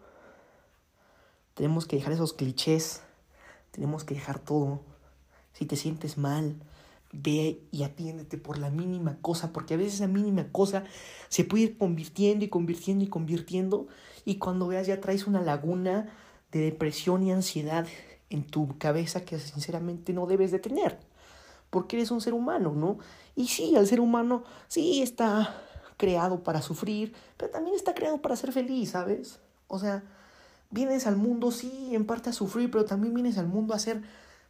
tenemos 1.55 1.87
que 1.87 1.97
dejar 1.97 2.13
esos 2.13 2.35
clichés 2.35 3.01
tenemos 3.79 4.03
que 4.03 4.15
dejar 4.15 4.41
todo. 4.41 4.81
Si 5.53 5.65
te 5.65 5.77
sientes 5.77 6.19
mal, 6.19 6.57
ve 7.13 7.63
y 7.71 7.85
atiéndete 7.85 8.39
por 8.39 8.59
la 8.59 8.71
mínima 8.71 9.19
cosa, 9.21 9.53
porque 9.53 9.75
a 9.75 9.77
veces 9.77 9.95
esa 9.95 10.09
mínima 10.09 10.51
cosa 10.51 10.83
se 11.29 11.45
puede 11.45 11.65
ir 11.65 11.79
convirtiendo 11.79 12.45
y 12.45 12.49
convirtiendo 12.49 13.05
y 13.05 13.09
convirtiendo, 13.09 13.87
y 14.25 14.39
cuando 14.39 14.67
veas 14.67 14.89
ya 14.89 15.01
traes 15.01 15.27
una 15.27 15.41
laguna 15.41 16.13
de 16.51 16.61
depresión 16.61 17.23
y 17.23 17.31
ansiedad 17.31 17.87
en 18.31 18.45
tu 18.45 18.77
cabeza 18.79 19.25
que 19.25 19.39
sinceramente 19.39 20.13
no 20.13 20.27
debes 20.27 20.51
de 20.51 20.59
tener, 20.59 20.99
porque 21.71 21.97
eres 21.97 22.11
un 22.11 22.21
ser 22.21 22.35
humano, 22.35 22.73
¿no? 22.75 22.99
Y 23.35 23.49
sí, 23.49 23.75
el 23.77 23.87
ser 23.87 24.01
humano 24.01 24.45
sí 24.69 25.03
está 25.03 25.55
creado 25.97 26.43
para 26.43 26.63
sufrir, 26.63 27.15
pero 27.37 27.51
también 27.51 27.77
está 27.77 27.95
creado 27.95 28.23
para 28.23 28.37
ser 28.37 28.53
feliz, 28.53 28.91
¿sabes? 28.91 29.41
O 29.67 29.79
sea, 29.79 30.03
vienes 30.71 31.07
al 31.07 31.17
mundo, 31.17 31.51
sí, 31.51 31.91
en 31.95 32.07
parte 32.07 32.31
a 32.31 32.33
sufrir, 32.33 32.71
pero 32.71 32.85
también 32.85 33.15
vienes 33.15 33.39
al 33.39 33.47
mundo 33.47 33.75
a 33.75 33.79
ser, 33.79 34.03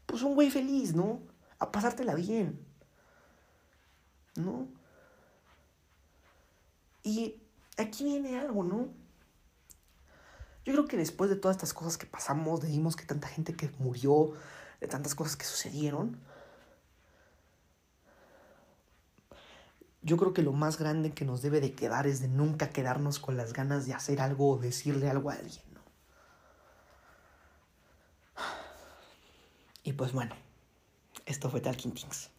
pues, 0.06 0.22
un 0.22 0.34
güey 0.34 0.50
feliz, 0.50 0.94
¿no? 0.94 1.20
A 1.58 1.72
pasártela 1.72 2.14
bien. 2.14 2.64
¿No? 4.36 4.68
Y 7.02 7.40
aquí 7.76 8.04
viene 8.04 8.38
algo, 8.38 8.62
¿no? 8.62 8.88
Yo 10.64 10.74
creo 10.74 10.84
que 10.86 10.98
después 10.98 11.30
de 11.30 11.36
todas 11.36 11.56
estas 11.56 11.72
cosas 11.72 11.96
que 11.96 12.06
pasamos, 12.06 12.60
de 12.60 12.68
vimos 12.68 12.94
que 12.94 13.06
tanta 13.06 13.26
gente 13.26 13.54
que 13.54 13.70
murió, 13.78 14.32
de 14.80 14.86
tantas 14.86 15.14
cosas 15.14 15.36
que 15.36 15.46
sucedieron, 15.46 16.20
yo 20.02 20.16
creo 20.16 20.32
que 20.32 20.42
lo 20.42 20.52
más 20.52 20.78
grande 20.78 21.12
que 21.12 21.24
nos 21.24 21.42
debe 21.42 21.60
de 21.60 21.74
quedar 21.74 22.06
es 22.06 22.20
de 22.20 22.28
nunca 22.28 22.70
quedarnos 22.70 23.18
con 23.18 23.36
las 23.36 23.52
ganas 23.52 23.86
de 23.86 23.94
hacer 23.94 24.20
algo 24.20 24.50
o 24.50 24.58
decirle 24.58 25.10
algo 25.10 25.30
a 25.30 25.34
alguien. 25.34 25.64
Y 29.82 29.94
pues 29.94 30.12
bueno, 30.12 30.34
esto 31.26 31.48
fue 31.50 31.60
Talking 31.60 31.92
Things. 31.92 32.30